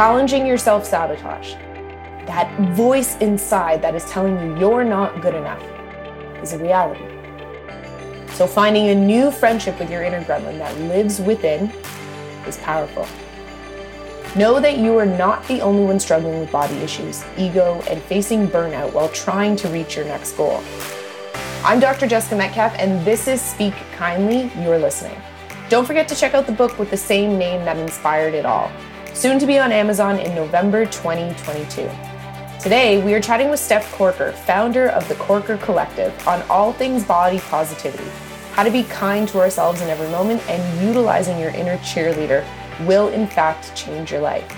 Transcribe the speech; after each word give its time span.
challenging 0.00 0.46
your 0.46 0.56
self 0.56 0.86
sabotage, 0.86 1.52
that 2.24 2.48
voice 2.70 3.18
inside 3.18 3.82
that 3.82 3.94
is 3.94 4.02
telling 4.06 4.34
you 4.40 4.58
you're 4.58 4.82
not 4.82 5.20
good 5.20 5.34
enough, 5.34 5.62
is 6.42 6.54
a 6.54 6.58
reality. 6.58 7.04
So, 8.32 8.46
finding 8.46 8.88
a 8.88 8.94
new 8.94 9.30
friendship 9.30 9.78
with 9.78 9.90
your 9.90 10.02
inner 10.02 10.24
gremlin 10.24 10.56
that 10.56 10.74
lives 10.80 11.20
within 11.20 11.70
is 12.46 12.56
powerful. 12.56 13.06
Know 14.34 14.58
that 14.58 14.78
you 14.78 14.96
are 14.96 15.04
not 15.04 15.46
the 15.48 15.60
only 15.60 15.84
one 15.84 16.00
struggling 16.00 16.40
with 16.40 16.50
body 16.50 16.76
issues, 16.76 17.22
ego, 17.36 17.82
and 17.86 18.00
facing 18.04 18.48
burnout 18.48 18.94
while 18.94 19.10
trying 19.10 19.54
to 19.56 19.68
reach 19.68 19.96
your 19.96 20.06
next 20.06 20.32
goal. 20.32 20.62
I'm 21.62 21.78
Dr. 21.78 22.06
Jessica 22.06 22.36
Metcalfe, 22.36 22.74
and 22.78 23.04
this 23.04 23.28
is 23.28 23.42
Speak 23.42 23.74
Kindly, 23.98 24.50
You're 24.62 24.78
Listening. 24.78 25.20
Don't 25.68 25.84
forget 25.84 26.08
to 26.08 26.14
check 26.14 26.32
out 26.32 26.46
the 26.46 26.52
book 26.52 26.78
with 26.78 26.88
the 26.88 26.96
same 26.96 27.36
name 27.36 27.66
that 27.66 27.76
inspired 27.76 28.32
it 28.32 28.46
all, 28.46 28.72
soon 29.20 29.38
to 29.38 29.44
be 29.46 29.58
on 29.58 29.70
Amazon 29.70 30.18
in 30.18 30.34
November 30.34 30.86
2022. 30.86 31.90
Today, 32.58 33.04
we 33.04 33.12
are 33.12 33.20
chatting 33.20 33.50
with 33.50 33.60
Steph 33.60 33.92
Corker, 33.92 34.32
founder 34.32 34.88
of 34.88 35.06
the 35.08 35.14
Corker 35.16 35.58
Collective, 35.58 36.26
on 36.26 36.40
all 36.48 36.72
things 36.72 37.04
body 37.04 37.38
positivity, 37.40 38.08
how 38.52 38.62
to 38.62 38.70
be 38.70 38.84
kind 38.84 39.28
to 39.28 39.38
ourselves 39.38 39.82
in 39.82 39.90
every 39.90 40.08
moment, 40.08 40.40
and 40.48 40.88
utilizing 40.88 41.38
your 41.38 41.50
inner 41.50 41.76
cheerleader 41.78 42.46
will, 42.86 43.08
in 43.08 43.26
fact, 43.26 43.76
change 43.76 44.10
your 44.10 44.22
life. 44.22 44.56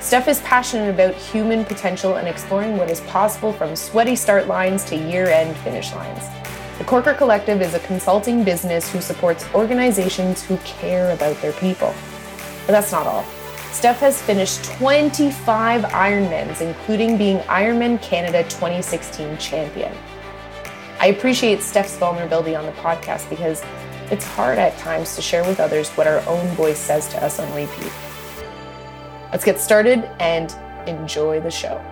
Steph 0.00 0.26
is 0.26 0.40
passionate 0.40 0.90
about 0.90 1.14
human 1.14 1.64
potential 1.64 2.16
and 2.16 2.26
exploring 2.26 2.76
what 2.76 2.90
is 2.90 3.02
possible 3.02 3.52
from 3.52 3.76
sweaty 3.76 4.16
start 4.16 4.48
lines 4.48 4.84
to 4.86 4.96
year 4.96 5.28
end 5.28 5.56
finish 5.58 5.92
lines. 5.92 6.26
The 6.78 6.84
Corker 6.84 7.14
Collective 7.14 7.62
is 7.62 7.74
a 7.74 7.78
consulting 7.78 8.42
business 8.42 8.90
who 8.90 9.00
supports 9.00 9.46
organizations 9.54 10.42
who 10.42 10.56
care 10.64 11.12
about 11.12 11.40
their 11.40 11.52
people. 11.52 11.94
But 12.66 12.72
that's 12.72 12.90
not 12.90 13.06
all. 13.06 13.24
Steph 13.72 14.00
has 14.00 14.20
finished 14.20 14.64
25 14.64 15.82
Ironmans, 15.82 16.60
including 16.60 17.16
being 17.16 17.38
Ironman 17.40 18.00
Canada 18.02 18.42
2016 18.44 19.38
champion. 19.38 19.92
I 21.00 21.06
appreciate 21.06 21.62
Steph's 21.62 21.96
vulnerability 21.96 22.54
on 22.54 22.66
the 22.66 22.72
podcast 22.72 23.28
because 23.30 23.64
it's 24.10 24.26
hard 24.26 24.58
at 24.58 24.76
times 24.78 25.16
to 25.16 25.22
share 25.22 25.42
with 25.44 25.58
others 25.58 25.88
what 25.90 26.06
our 26.06 26.20
own 26.28 26.46
voice 26.48 26.78
says 26.78 27.08
to 27.08 27.24
us 27.24 27.40
on 27.40 27.52
repeat. 27.54 27.90
Let's 29.32 29.44
get 29.44 29.58
started 29.58 30.04
and 30.20 30.54
enjoy 30.86 31.40
the 31.40 31.50
show. 31.50 31.82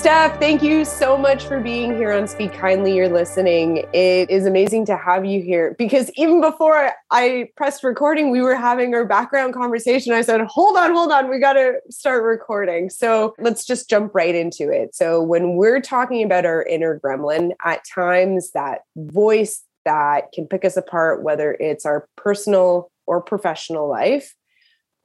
Steph, 0.00 0.40
thank 0.40 0.62
you 0.62 0.86
so 0.86 1.18
much 1.18 1.44
for 1.44 1.60
being 1.60 1.94
here 1.94 2.10
on 2.10 2.26
Speak 2.26 2.54
Kindly. 2.54 2.96
You're 2.96 3.10
listening. 3.10 3.84
It 3.92 4.30
is 4.30 4.46
amazing 4.46 4.86
to 4.86 4.96
have 4.96 5.26
you 5.26 5.42
here 5.42 5.74
because 5.76 6.10
even 6.16 6.40
before 6.40 6.92
I 7.10 7.50
pressed 7.54 7.84
recording, 7.84 8.30
we 8.30 8.40
were 8.40 8.54
having 8.54 8.94
our 8.94 9.04
background 9.04 9.52
conversation. 9.52 10.14
I 10.14 10.22
said, 10.22 10.40
hold 10.46 10.78
on, 10.78 10.94
hold 10.94 11.12
on, 11.12 11.28
we 11.28 11.38
got 11.38 11.52
to 11.52 11.74
start 11.90 12.24
recording. 12.24 12.88
So 12.88 13.34
let's 13.38 13.66
just 13.66 13.90
jump 13.90 14.14
right 14.14 14.34
into 14.34 14.70
it. 14.70 14.94
So, 14.94 15.20
when 15.22 15.56
we're 15.56 15.82
talking 15.82 16.24
about 16.24 16.46
our 16.46 16.62
inner 16.62 16.98
gremlin, 16.98 17.50
at 17.62 17.82
times 17.84 18.52
that 18.52 18.84
voice 18.96 19.62
that 19.84 20.32
can 20.32 20.46
pick 20.46 20.64
us 20.64 20.78
apart, 20.78 21.22
whether 21.22 21.58
it's 21.60 21.84
our 21.84 22.08
personal 22.16 22.90
or 23.06 23.20
professional 23.20 23.86
life, 23.86 24.34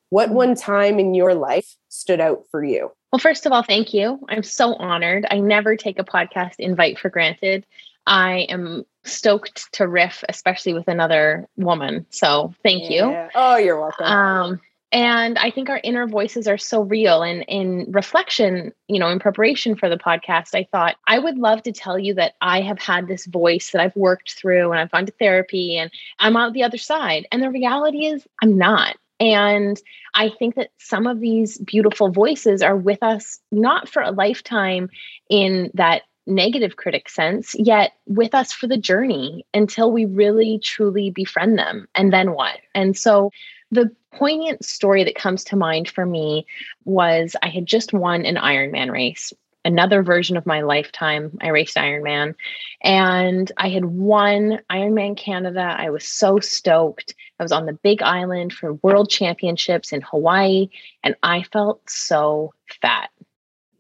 what 0.10 0.30
one 0.30 0.56
time 0.56 1.00
in 1.00 1.14
your 1.14 1.34
life 1.34 1.76
stood 1.90 2.20
out 2.20 2.44
for 2.52 2.64
you? 2.64 2.92
Well, 3.12 3.20
first 3.20 3.46
of 3.46 3.52
all, 3.52 3.64
thank 3.64 3.94
you. 3.94 4.20
I'm 4.30 4.44
so 4.44 4.74
honored. 4.76 5.26
I 5.30 5.40
never 5.40 5.76
take 5.76 6.00
a 6.00 6.04
podcast 6.04 6.56
invite 6.60 7.00
for 7.00 7.10
granted. 7.10 7.66
I 8.06 8.40
am 8.50 8.84
stoked 9.04 9.72
to 9.74 9.88
riff, 9.88 10.24
especially 10.30 10.74
with 10.74 10.88
another 10.88 11.48
woman. 11.56 12.06
So 12.10 12.54
thank 12.64 12.90
yeah. 12.90 13.24
you. 13.26 13.30
Oh, 13.36 13.58
you're 13.58 13.80
welcome. 13.80 14.06
Um, 14.06 14.62
and 14.92 15.38
I 15.40 15.52
think 15.52 15.70
our 15.70 15.82
inner 15.84 16.08
voices 16.08 16.48
are 16.48 16.58
so 16.58 16.82
real. 16.82 17.22
And 17.22 17.44
in 17.48 17.92
reflection, 17.92 18.72
you 18.88 19.00
know, 19.00 19.10
in 19.10 19.20
preparation 19.20 19.76
for 19.76 19.90
the 19.90 19.98
podcast, 19.98 20.56
I 20.56 20.68
thought 20.72 20.96
I 21.08 21.20
would 21.20 21.38
love 21.38 21.64
to 21.64 21.72
tell 21.72 22.00
you 22.00 22.14
that 22.14 22.36
I 22.42 22.62
have 22.62 22.80
had 22.80 23.08
this 23.08 23.26
voice 23.26 23.72
that 23.72 23.82
I've 23.82 23.96
worked 23.96 24.34
through 24.34 24.72
and 24.72 24.80
I've 24.80 24.92
gone 24.92 25.06
to 25.06 25.14
therapy 25.20 25.78
and 25.78 25.92
I'm 26.20 26.38
on 26.38 26.54
the 26.54 26.64
other 26.64 26.78
side. 26.78 27.28
And 27.32 27.42
the 27.42 27.50
reality 27.50 28.06
is, 28.06 28.26
I'm 28.42 28.58
not. 28.58 28.96
And 29.20 29.80
I 30.14 30.30
think 30.30 30.56
that 30.56 30.72
some 30.78 31.08
of 31.08 31.20
these 31.20 31.58
beautiful 31.58 32.12
voices 32.12 32.62
are 32.62 32.76
with 32.76 33.02
us 33.02 33.40
not 33.52 33.88
for 33.88 34.02
a 34.02 34.12
lifetime 34.12 34.90
in 35.30 35.72
that 35.74 36.04
negative 36.28 36.76
critic 36.76 37.08
sense, 37.08 37.56
yet 37.58 37.94
with 38.08 38.34
us 38.34 38.52
for 38.52 38.68
the 38.68 38.78
journey 38.78 39.46
until 39.54 39.92
we 39.92 40.06
really 40.06 40.60
truly 40.60 41.12
befriend 41.12 41.58
them. 41.58 41.88
And 41.94 42.12
then 42.12 42.32
what? 42.32 42.58
And 42.74 42.98
so 42.98 43.32
the 43.72 43.92
poignant 44.14 44.64
story 44.66 45.04
that 45.04 45.16
comes 45.16 45.44
to 45.46 45.56
mind 45.56 45.90
for 45.90 46.06
me 46.06 46.46
was 46.84 47.36
I 47.42 47.50
had 47.50 47.66
just 47.66 47.94
won 47.94 48.26
an 48.26 48.36
Ironman 48.36 48.92
race 48.92 49.34
another 49.66 50.04
version 50.04 50.38
of 50.38 50.46
my 50.46 50.62
lifetime. 50.62 51.38
I 51.42 51.50
raced 51.50 51.76
Ironman 51.76 52.36
and 52.82 53.52
I 53.58 53.70
had 53.70 53.86
won 53.86 54.60
Ironman 54.72 55.18
Canada. 55.18 55.76
I 55.78 55.90
was 55.90 56.08
so 56.08 56.40
stoked. 56.40 57.16
I 57.40 57.44
was 57.44 57.52
on 57.52 57.66
the 57.66 57.74
big 57.74 58.02
island 58.02 58.54
for 58.54 58.76
world 58.76 59.10
championships 59.10 59.92
in 59.92 60.02
Hawaii 60.02 60.70
and 61.04 61.16
I 61.24 61.44
felt 61.44 61.90
so 61.90 62.54
fat. 62.82 63.10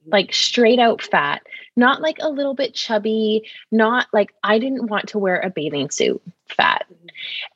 Like 0.07 0.33
straight 0.33 0.79
out 0.79 1.01
fat, 1.01 1.41
not 1.75 2.01
like 2.01 2.17
a 2.19 2.29
little 2.29 2.53
bit 2.53 2.75
chubby, 2.75 3.49
not 3.71 4.07
like 4.11 4.33
I 4.43 4.59
didn't 4.59 4.87
want 4.87 5.07
to 5.09 5.19
wear 5.19 5.39
a 5.39 5.49
bathing 5.49 5.89
suit, 5.89 6.21
fat. 6.47 6.85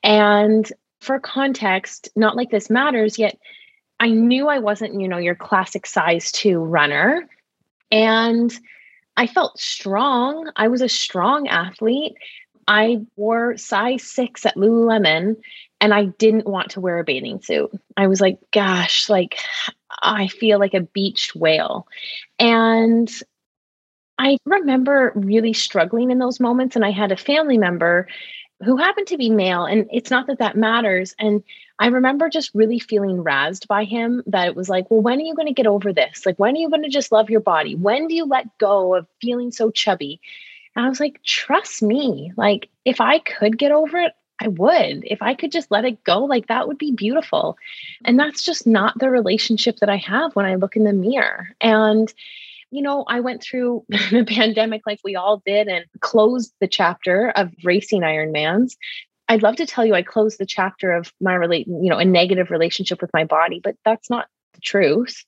And 0.04 0.72
for 1.00 1.20
context, 1.20 2.10
not 2.16 2.36
like 2.36 2.50
this 2.50 2.70
matters, 2.70 3.20
yet 3.20 3.38
I 4.00 4.10
knew 4.10 4.48
I 4.48 4.60
wasn't, 4.60 5.00
you 5.00 5.08
know, 5.08 5.18
your 5.18 5.36
classic 5.36 5.86
size 5.86 6.32
two 6.32 6.60
runner 6.60 7.28
and 7.92 8.58
I 9.18 9.28
felt 9.28 9.60
strong. 9.60 10.52
I 10.56 10.68
was 10.68 10.82
a 10.82 10.90
strong 10.90 11.48
athlete. 11.48 12.16
I 12.68 13.00
wore 13.16 13.58
size 13.58 14.04
six 14.04 14.46
at 14.46 14.56
Lululemon 14.56 15.36
and 15.82 15.94
I 15.94 16.06
didn't 16.06 16.48
want 16.48 16.72
to 16.72 16.80
wear 16.80 17.00
a 17.00 17.04
bathing 17.04 17.42
suit. 17.42 17.72
I 17.98 18.08
was 18.08 18.22
like, 18.22 18.38
gosh, 18.52 19.10
like 19.10 19.40
I 20.02 20.28
feel 20.28 20.60
like 20.60 20.74
a 20.74 20.82
beached 20.82 21.36
whale. 21.36 21.88
And 22.38 23.12
I 24.18 24.38
remember 24.46 25.14
really 25.16 25.54
struggling 25.54 26.12
in 26.12 26.20
those 26.20 26.40
moments. 26.40 26.76
And 26.76 26.86
I 26.86 26.92
had 26.92 27.12
a 27.12 27.18
family 27.18 27.58
member 27.58 28.08
who 28.64 28.78
happened 28.78 29.08
to 29.08 29.18
be 29.18 29.30
male. 29.30 29.66
And 29.66 29.88
it's 29.92 30.12
not 30.12 30.28
that 30.28 30.40
that 30.40 30.58
matters. 30.58 31.16
And 31.18 31.42
I 31.80 31.88
remember 31.88 32.30
just 32.30 32.52
really 32.54 32.80
feeling 32.80 33.24
razzed 33.24 33.68
by 33.68 33.86
him 33.86 34.22
that 34.28 34.48
it 34.48 34.56
was 34.56 34.68
like, 34.68 34.92
well, 34.92 35.02
when 35.02 35.20
are 35.20 35.24
you 35.24 35.34
going 35.34 35.48
to 35.48 35.54
get 35.54 35.66
over 35.66 35.94
this? 35.94 36.26
Like, 36.26 36.38
when 36.38 36.56
are 36.56 36.60
you 36.60 36.70
going 36.70 36.84
to 36.84 36.90
just 36.90 37.12
love 37.12 37.30
your 37.30 37.40
body? 37.40 37.76
When 37.76 38.08
do 38.08 38.16
you 38.16 38.26
let 38.26 38.58
go 38.58 38.96
of 38.96 39.08
feeling 39.22 39.52
so 39.52 39.72
chubby? 39.72 40.20
And 40.76 40.86
I 40.86 40.90
was 40.90 41.00
like, 41.00 41.24
trust 41.24 41.82
me. 41.82 42.34
Like, 42.36 42.70
if 42.84 43.00
I 43.00 43.20
could 43.20 43.58
get 43.58 43.72
over 43.72 43.98
it, 43.98 44.14
I 44.42 44.50
would. 44.50 45.04
If 45.06 45.22
I 45.22 45.34
could 45.34 45.52
just 45.52 45.72
let 45.72 45.86
it 45.86 46.04
go, 46.04 46.24
like 46.26 46.48
that 46.48 46.68
would 46.68 46.78
be 46.78 46.92
beautiful. 46.92 47.58
And 48.06 48.20
that's 48.20 48.44
just 48.44 48.68
not 48.68 49.00
the 49.00 49.10
relationship 49.10 49.78
that 49.78 49.90
I 49.90 49.98
have 49.98 50.36
when 50.36 50.46
I 50.46 50.56
look 50.56 50.76
in 50.76 50.84
the 50.84 50.94
mirror. 50.94 51.50
And 51.62 52.14
you 52.72 52.84
know, 52.84 53.04
I 53.08 53.20
went 53.20 53.42
through 53.42 53.84
the 53.90 54.26
pandemic 54.28 54.84
like 54.86 55.00
we 55.04 55.16
all 55.16 55.42
did 55.46 55.68
and 55.68 55.86
closed 56.02 56.54
the 56.60 56.68
chapter 56.68 57.30
of 57.36 57.52
racing 57.64 58.02
Ironmans. 58.02 58.76
I'd 59.30 59.44
love 59.44 59.56
to 59.58 59.66
tell 59.66 59.86
you 59.86 59.94
I 59.94 60.02
closed 60.02 60.40
the 60.40 60.46
chapter 60.46 60.92
of 60.92 61.14
my 61.22 61.36
relate, 61.36 61.68
you 61.68 61.90
know, 61.90 62.00
a 62.00 62.06
negative 62.06 62.50
relationship 62.50 63.00
with 63.00 63.12
my 63.14 63.24
body, 63.24 63.62
but 63.64 63.76
that's 63.86 64.10
not 64.10 64.28
the 64.56 64.62
truth. 64.62 65.24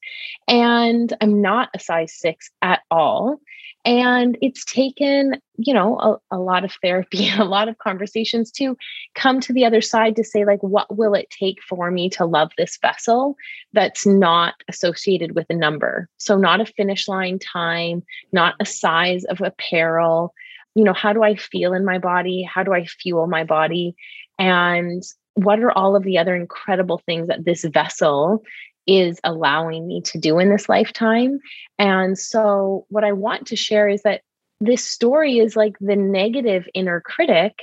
And 0.47 1.15
I'm 1.21 1.41
not 1.41 1.69
a 1.75 1.79
size 1.79 2.13
six 2.13 2.49
at 2.61 2.81
all. 2.89 3.39
And 3.83 4.37
it's 4.41 4.63
taken, 4.65 5.41
you 5.57 5.73
know, 5.73 5.99
a, 5.99 6.35
a, 6.35 6.39
lot 6.39 6.63
of 6.63 6.73
therapy, 6.83 7.27
and 7.27 7.39
a 7.41 7.45
lot 7.45 7.67
of 7.67 7.79
conversations 7.79 8.51
to 8.51 8.77
come 9.15 9.39
to 9.41 9.53
the 9.53 9.65
other 9.65 9.81
side 9.81 10.15
to 10.17 10.23
say, 10.23 10.45
like, 10.45 10.61
what 10.61 10.95
will 10.95 11.15
it 11.15 11.29
take 11.31 11.57
for 11.63 11.89
me 11.89 12.09
to 12.11 12.25
love 12.25 12.51
this 12.57 12.77
vessel 12.79 13.35
that's 13.73 14.05
not 14.05 14.53
associated 14.67 15.33
with 15.35 15.47
a 15.49 15.55
number? 15.55 16.07
So, 16.17 16.37
not 16.37 16.61
a 16.61 16.65
finish 16.65 17.07
line 17.07 17.39
time, 17.39 18.03
not 18.31 18.53
a 18.59 18.65
size 18.65 19.23
of 19.25 19.41
apparel. 19.41 20.33
You 20.75 20.83
know, 20.83 20.93
how 20.93 21.13
do 21.13 21.23
I 21.23 21.35
feel 21.35 21.73
in 21.73 21.85
my 21.85 21.97
body? 21.97 22.43
How 22.43 22.63
do 22.63 22.73
I 22.73 22.85
fuel 22.85 23.27
my 23.27 23.43
body? 23.43 23.95
And 24.39 25.03
what 25.35 25.59
are 25.59 25.71
all 25.71 25.95
of 25.95 26.03
the 26.03 26.17
other 26.17 26.35
incredible 26.35 27.01
things 27.05 27.27
that 27.27 27.45
this 27.45 27.63
vessel 27.65 28.43
is 28.87 29.19
allowing 29.23 29.87
me 29.87 30.01
to 30.01 30.17
do 30.17 30.39
in 30.39 30.49
this 30.49 30.67
lifetime. 30.67 31.39
And 31.77 32.17
so, 32.17 32.85
what 32.89 33.03
I 33.03 33.11
want 33.11 33.47
to 33.47 33.55
share 33.55 33.87
is 33.87 34.01
that 34.03 34.21
this 34.59 34.83
story 34.83 35.39
is 35.39 35.55
like 35.55 35.75
the 35.79 35.95
negative 35.95 36.67
inner 36.73 37.01
critic 37.01 37.53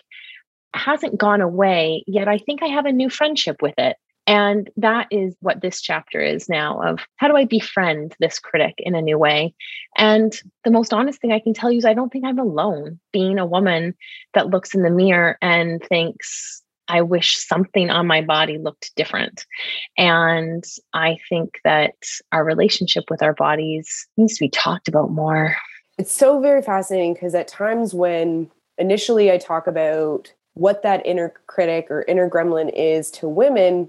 hasn't 0.74 1.18
gone 1.18 1.40
away, 1.40 2.04
yet 2.06 2.28
I 2.28 2.38
think 2.38 2.62
I 2.62 2.66
have 2.66 2.86
a 2.86 2.92
new 2.92 3.08
friendship 3.08 3.62
with 3.62 3.74
it. 3.78 3.96
And 4.28 4.68
that 4.76 5.06
is 5.10 5.34
what 5.40 5.62
this 5.62 5.80
chapter 5.80 6.20
is 6.20 6.50
now 6.50 6.82
of 6.82 7.00
how 7.16 7.28
do 7.28 7.36
I 7.36 7.46
befriend 7.46 8.14
this 8.20 8.38
critic 8.38 8.74
in 8.76 8.94
a 8.94 9.00
new 9.00 9.16
way? 9.16 9.54
And 9.96 10.38
the 10.64 10.70
most 10.70 10.92
honest 10.92 11.18
thing 11.18 11.32
I 11.32 11.40
can 11.40 11.54
tell 11.54 11.72
you 11.72 11.78
is 11.78 11.86
I 11.86 11.94
don't 11.94 12.12
think 12.12 12.26
I'm 12.26 12.38
alone 12.38 13.00
being 13.10 13.38
a 13.38 13.46
woman 13.46 13.94
that 14.34 14.50
looks 14.50 14.74
in 14.74 14.82
the 14.82 14.90
mirror 14.90 15.38
and 15.40 15.82
thinks, 15.82 16.62
I 16.88 17.00
wish 17.00 17.38
something 17.38 17.88
on 17.88 18.06
my 18.06 18.20
body 18.20 18.58
looked 18.58 18.94
different. 18.96 19.46
And 19.96 20.62
I 20.92 21.16
think 21.30 21.60
that 21.64 21.94
our 22.30 22.44
relationship 22.44 23.04
with 23.08 23.22
our 23.22 23.34
bodies 23.34 24.06
needs 24.18 24.34
to 24.36 24.44
be 24.44 24.50
talked 24.50 24.88
about 24.88 25.10
more. 25.10 25.56
It's 25.96 26.14
so 26.14 26.38
very 26.38 26.60
fascinating 26.60 27.14
because 27.14 27.34
at 27.34 27.48
times 27.48 27.94
when 27.94 28.50
initially 28.76 29.32
I 29.32 29.38
talk 29.38 29.66
about 29.66 30.34
what 30.52 30.82
that 30.82 31.06
inner 31.06 31.32
critic 31.46 31.86
or 31.88 32.04
inner 32.08 32.28
gremlin 32.28 32.70
is 32.74 33.10
to 33.12 33.26
women, 33.28 33.88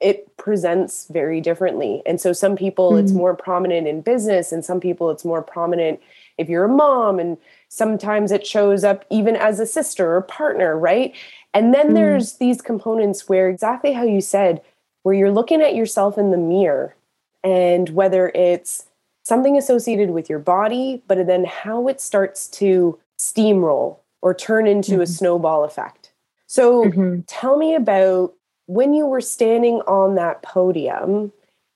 it 0.00 0.36
presents 0.36 1.06
very 1.10 1.40
differently. 1.40 2.02
And 2.06 2.20
so 2.20 2.32
some 2.32 2.56
people 2.56 2.90
mm-hmm. 2.90 3.04
it's 3.04 3.12
more 3.12 3.34
prominent 3.34 3.86
in 3.88 4.00
business 4.00 4.52
and 4.52 4.64
some 4.64 4.80
people 4.80 5.10
it's 5.10 5.24
more 5.24 5.42
prominent 5.42 6.00
if 6.36 6.48
you're 6.48 6.64
a 6.64 6.68
mom 6.68 7.18
and 7.18 7.36
sometimes 7.68 8.30
it 8.30 8.46
shows 8.46 8.84
up 8.84 9.04
even 9.10 9.34
as 9.34 9.58
a 9.58 9.66
sister 9.66 10.14
or 10.14 10.22
partner, 10.22 10.78
right? 10.78 11.14
And 11.52 11.74
then 11.74 11.86
mm-hmm. 11.86 11.94
there's 11.94 12.34
these 12.34 12.62
components 12.62 13.28
where 13.28 13.48
exactly 13.48 13.92
how 13.92 14.04
you 14.04 14.20
said 14.20 14.62
where 15.02 15.14
you're 15.14 15.32
looking 15.32 15.62
at 15.62 15.74
yourself 15.74 16.18
in 16.18 16.30
the 16.30 16.36
mirror 16.36 16.94
and 17.42 17.88
whether 17.90 18.28
it's 18.34 18.86
something 19.24 19.56
associated 19.56 20.10
with 20.10 20.28
your 20.30 20.38
body, 20.38 21.02
but 21.06 21.26
then 21.26 21.44
how 21.44 21.88
it 21.88 22.00
starts 22.00 22.48
to 22.48 22.98
steamroll 23.18 23.98
or 24.22 24.34
turn 24.34 24.66
into 24.66 24.92
mm-hmm. 24.92 25.02
a 25.02 25.06
snowball 25.06 25.64
effect. 25.64 26.12
So 26.46 26.84
mm-hmm. 26.84 27.20
tell 27.26 27.56
me 27.56 27.74
about 27.74 28.34
when 28.68 28.92
you 28.92 29.06
were 29.06 29.20
standing 29.20 29.80
on 29.86 30.14
that 30.14 30.42
podium 30.42 31.32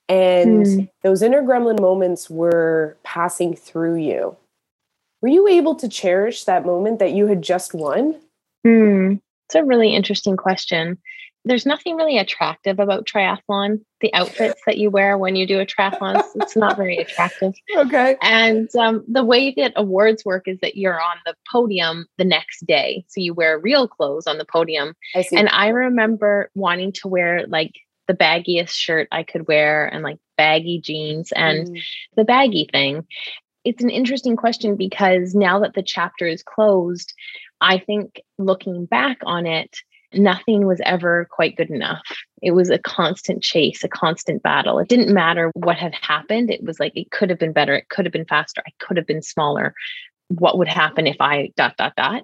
and 0.07 0.65
mm. 0.65 0.89
those 1.01 1.23
inner 1.23 1.41
gremlin 1.41 1.81
moments 1.81 2.29
were 2.29 2.95
passing 3.03 3.55
through 3.55 3.95
you. 3.95 4.37
Were 5.21 5.29
you 5.29 5.47
able 5.47 5.73
to 5.75 5.89
cherish 5.89 6.43
that 6.43 6.65
moment 6.65 6.99
that 6.99 7.13
you 7.13 7.25
had 7.27 7.41
just 7.41 7.73
won? 7.73 8.19
Mm. 8.65 9.19
It's 9.47 9.55
a 9.55 9.63
really 9.63 9.95
interesting 9.95 10.37
question 10.37 10.99
there's 11.45 11.65
nothing 11.65 11.95
really 11.95 12.17
attractive 12.17 12.79
about 12.79 13.05
triathlon. 13.05 13.81
The 14.01 14.13
outfits 14.13 14.61
that 14.65 14.77
you 14.77 14.89
wear 14.89 15.17
when 15.17 15.35
you 15.35 15.45
do 15.45 15.59
a 15.59 15.65
triathlon, 15.65 16.23
it's 16.35 16.55
not 16.55 16.77
very 16.77 16.97
attractive. 16.97 17.53
Okay. 17.77 18.15
And 18.21 18.73
um, 18.75 19.03
the 19.07 19.23
way 19.23 19.53
that 19.57 19.73
awards 19.75 20.23
work 20.23 20.47
is 20.47 20.59
that 20.61 20.77
you're 20.77 21.01
on 21.01 21.17
the 21.25 21.35
podium 21.51 22.05
the 22.17 22.25
next 22.25 22.65
day. 22.65 23.03
So 23.07 23.19
you 23.19 23.33
wear 23.33 23.59
real 23.59 23.87
clothes 23.87 24.27
on 24.27 24.37
the 24.37 24.45
podium. 24.45 24.93
I 25.15 25.21
see. 25.23 25.35
And 25.35 25.49
I 25.49 25.69
remember 25.69 26.49
wanting 26.55 26.91
to 26.93 27.07
wear 27.07 27.45
like 27.47 27.73
the 28.07 28.13
baggiest 28.13 28.73
shirt 28.73 29.07
I 29.11 29.23
could 29.23 29.47
wear 29.47 29.87
and 29.87 30.03
like 30.03 30.19
baggy 30.37 30.79
jeans 30.79 31.31
and 31.33 31.67
mm. 31.67 31.81
the 32.15 32.23
baggy 32.23 32.69
thing. 32.71 33.05
It's 33.65 33.83
an 33.83 33.89
interesting 33.89 34.35
question 34.35 34.75
because 34.75 35.33
now 35.33 35.59
that 35.59 35.73
the 35.73 35.83
chapter 35.83 36.27
is 36.27 36.43
closed, 36.43 37.13
I 37.61 37.79
think 37.79 38.21
looking 38.37 38.85
back 38.85 39.19
on 39.23 39.45
it, 39.45 39.77
nothing 40.15 40.65
was 40.65 40.81
ever 40.85 41.27
quite 41.31 41.55
good 41.55 41.69
enough. 41.69 42.01
It 42.41 42.51
was 42.51 42.69
a 42.69 42.79
constant 42.79 43.41
chase, 43.43 43.83
a 43.83 43.87
constant 43.87 44.43
battle. 44.43 44.79
It 44.79 44.87
didn't 44.87 45.13
matter 45.13 45.51
what 45.55 45.77
had 45.77 45.93
happened. 45.95 46.49
It 46.49 46.63
was 46.63 46.79
like 46.79 46.93
it 46.95 47.11
could 47.11 47.29
have 47.29 47.39
been 47.39 47.53
better. 47.53 47.75
It 47.75 47.89
could 47.89 48.05
have 48.05 48.13
been 48.13 48.25
faster. 48.25 48.61
I 48.65 48.71
could 48.79 48.97
have 48.97 49.07
been 49.07 49.21
smaller. 49.21 49.73
What 50.29 50.57
would 50.57 50.67
happen 50.67 51.07
if 51.07 51.17
I 51.19 51.51
dot, 51.55 51.77
dot, 51.77 51.93
dot? 51.95 52.23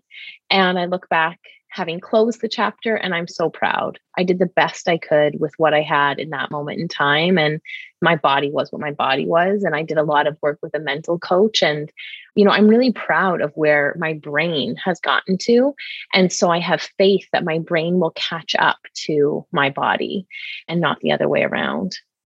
And 0.50 0.80
I 0.80 0.86
look 0.86 1.10
back 1.10 1.40
having 1.70 2.00
closed 2.00 2.42
the 2.42 2.50
chapter 2.50 2.96
and 2.96 3.14
I'm 3.14 3.28
so 3.28 3.50
proud. 3.50 4.00
I 4.18 4.24
did 4.24 4.40
the 4.40 4.48
best 4.48 4.88
I 4.88 4.98
could 4.98 5.40
with 5.40 5.54
what 5.58 5.74
I 5.74 5.82
had 5.82 6.20
in 6.20 6.32
that 6.32 6.52
moment 6.52 6.80
in 6.80 6.88
time 6.88 7.38
and 7.38 7.62
my 8.02 8.16
body 8.16 8.50
was 8.50 8.72
what 8.72 8.82
my 8.82 8.92
body 8.92 9.26
was 9.26 9.64
and 9.64 9.76
I 9.76 9.84
did 9.84 9.98
a 9.98 10.04
lot 10.04 10.26
of 10.26 10.38
work 10.42 10.58
with 10.64 10.74
a 10.74 10.80
mental 10.80 11.20
coach 11.20 11.62
and 11.62 11.92
you 12.36 12.44
know 12.44 12.52
I'm 12.52 12.68
really 12.68 12.92
proud 12.92 13.42
of 13.42 13.52
where 13.54 13.96
my 14.00 14.14
brain 14.14 14.76
has 14.78 15.00
gotten 15.00 15.38
to 15.40 15.76
and 16.14 16.34
so 16.34 16.50
I 16.50 16.60
have 16.60 16.90
faith 16.98 17.28
that 17.34 17.44
my 17.44 17.60
brain 17.60 18.00
will 18.00 18.12
catch 18.12 18.56
up 18.58 18.80
to 19.06 19.46
my 19.52 19.70
body 19.70 20.26
and 20.68 20.82
not 20.82 21.00
the 21.02 21.12
other 21.12 21.30
way 21.30 21.44
around. 21.44 21.98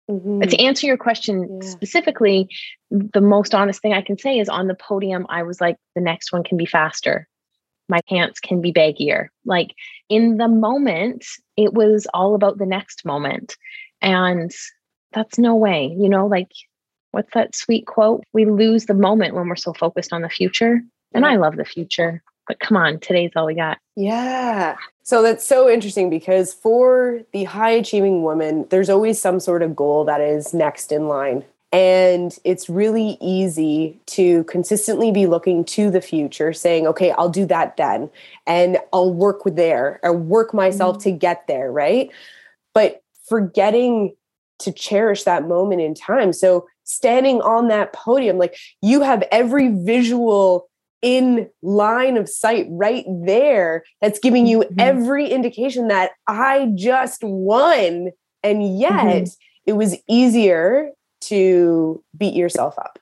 Mm-hmm. 0.10 0.42
To 0.42 0.60
answer 0.60 0.88
your 0.88 0.98
question 0.98 1.60
yeah. 1.62 1.70
specifically, 1.70 2.50
the 2.90 3.22
most 3.22 3.56
honest 3.56 3.82
thing 3.82 3.94
I 3.94 4.02
can 4.02 4.18
say 4.18 4.40
is 4.40 4.50
on 4.50 4.68
the 4.68 4.76
podium, 4.76 5.26
I 5.30 5.44
was 5.44 5.62
like, 5.62 5.78
the 5.96 6.02
next 6.02 6.34
one 6.34 6.44
can 6.44 6.58
be 6.58 6.66
faster 6.66 7.30
my 7.90 8.00
pants 8.10 8.40
can 8.40 8.62
be 8.62 8.72
baggier. 8.72 9.28
Like 9.46 9.74
in 10.10 10.38
the 10.38 10.48
moment, 10.48 11.26
it 11.58 11.74
was 11.74 12.08
all 12.14 12.36
about 12.36 12.58
the 12.58 12.66
next 12.66 13.06
moment. 13.06 13.56
And 14.02 14.52
that's 15.14 15.38
no 15.38 15.56
way, 15.56 15.94
you 15.98 16.10
know, 16.10 16.26
like 16.28 16.52
what's 17.12 17.34
that 17.34 17.56
sweet 17.56 17.86
quote? 17.86 18.24
We 18.34 18.46
lose 18.46 18.86
the 18.86 18.94
moment 18.94 19.36
when 19.36 19.48
we're 19.48 19.56
so 19.56 19.74
focused 19.74 20.14
on 20.14 20.22
the 20.22 20.30
future. 20.30 20.82
And 21.14 21.26
I 21.26 21.36
love 21.36 21.58
the 21.58 21.66
future, 21.66 22.24
but 22.48 22.62
come 22.62 22.78
on, 22.78 23.00
today's 23.00 23.32
all 23.36 23.46
we 23.46 23.56
got. 23.56 23.80
Yeah. 23.98 24.78
So 25.04 25.22
that's 25.22 25.46
so 25.46 25.70
interesting 25.70 26.10
because 26.10 26.54
for 26.54 27.22
the 27.34 27.44
high 27.44 27.72
achieving 27.72 28.24
woman, 28.24 28.66
there's 28.70 28.90
always 28.90 29.20
some 29.20 29.42
sort 29.42 29.62
of 29.62 29.76
goal 29.76 30.06
that 30.06 30.22
is 30.22 30.54
next 30.54 30.92
in 30.92 31.10
line. 31.10 31.44
And 31.72 32.38
it's 32.44 32.70
really 32.70 33.18
easy 33.22 33.98
to 34.08 34.44
consistently 34.44 35.12
be 35.12 35.26
looking 35.26 35.64
to 35.66 35.90
the 35.90 36.02
future, 36.02 36.52
saying, 36.52 36.86
okay, 36.88 37.12
I'll 37.12 37.30
do 37.30 37.46
that 37.46 37.78
then. 37.78 38.10
And 38.46 38.78
I'll 38.92 39.14
work 39.14 39.44
there 39.46 40.00
or 40.04 40.12
work 40.12 40.54
myself 40.54 40.98
mm-hmm. 40.98 41.12
to 41.12 41.12
get 41.12 41.48
there, 41.48 41.72
right? 41.72 42.10
But 42.74 43.02
forgetting 43.30 44.16
to 44.60 44.72
cherish 44.74 45.24
that 45.24 45.48
moment 45.48 45.82
in 45.82 45.96
time. 45.96 46.34
So 46.34 46.68
standing 46.84 47.42
on 47.42 47.70
that 47.70 47.94
podium, 47.94 48.38
like 48.38 48.58
you 48.82 49.02
have 49.02 49.24
every 49.32 49.70
visual 49.70 50.70
in 51.02 51.50
line 51.62 52.18
of 52.18 52.30
sight 52.30 52.68
right 52.70 53.06
there 53.08 53.84
that's 54.02 54.20
giving 54.20 54.46
you 54.46 54.60
mm-hmm. 54.60 54.80
every 54.80 55.30
indication 55.30 55.88
that 55.88 56.12
I 56.28 56.72
just 56.76 57.24
won. 57.24 58.12
And 58.44 58.80
yet 58.80 58.92
mm-hmm. 58.92 59.34
it 59.66 59.74
was 59.74 59.96
easier 60.08 60.92
to 61.22 62.04
beat 62.18 62.34
yourself 62.34 62.78
up, 62.78 63.00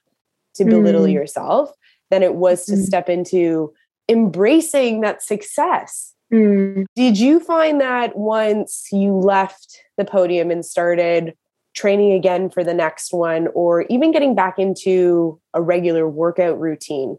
to 0.56 0.66
belittle 0.66 1.06
mm. 1.06 1.14
yourself, 1.14 1.72
than 2.10 2.24
it 2.24 2.36
was 2.36 2.66
to 2.66 2.74
mm. 2.74 2.84
step 2.84 3.10
into 3.10 3.74
embracing 4.08 5.02
that 5.02 5.22
success. 5.22 6.14
Mm. 6.34 6.86
Did 6.96 7.20
you 7.20 7.40
find 7.40 7.82
that 7.82 8.18
once 8.18 8.88
you 8.92 9.14
left 9.14 9.82
the 9.98 10.06
podium 10.06 10.52
and 10.52 10.66
started 10.66 11.36
training 11.76 12.14
again 12.14 12.50
for 12.50 12.64
the 12.64 12.74
next 12.74 13.14
one, 13.14 13.48
or 13.54 13.84
even 13.84 14.12
getting 14.12 14.36
back 14.36 14.60
into 14.60 15.40
a 15.54 15.62
regular 15.62 16.08
workout 16.08 16.60
routine? 16.60 17.18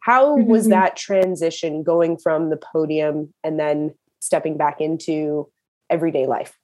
How 0.00 0.36
mm-hmm. 0.36 0.50
was 0.50 0.68
that 0.68 0.96
transition 0.96 1.82
going 1.82 2.16
from 2.16 2.50
the 2.50 2.56
podium 2.56 3.32
and 3.44 3.58
then 3.58 3.94
stepping 4.20 4.56
back 4.56 4.80
into 4.80 5.48
everyday 5.90 6.26
life? 6.26 6.58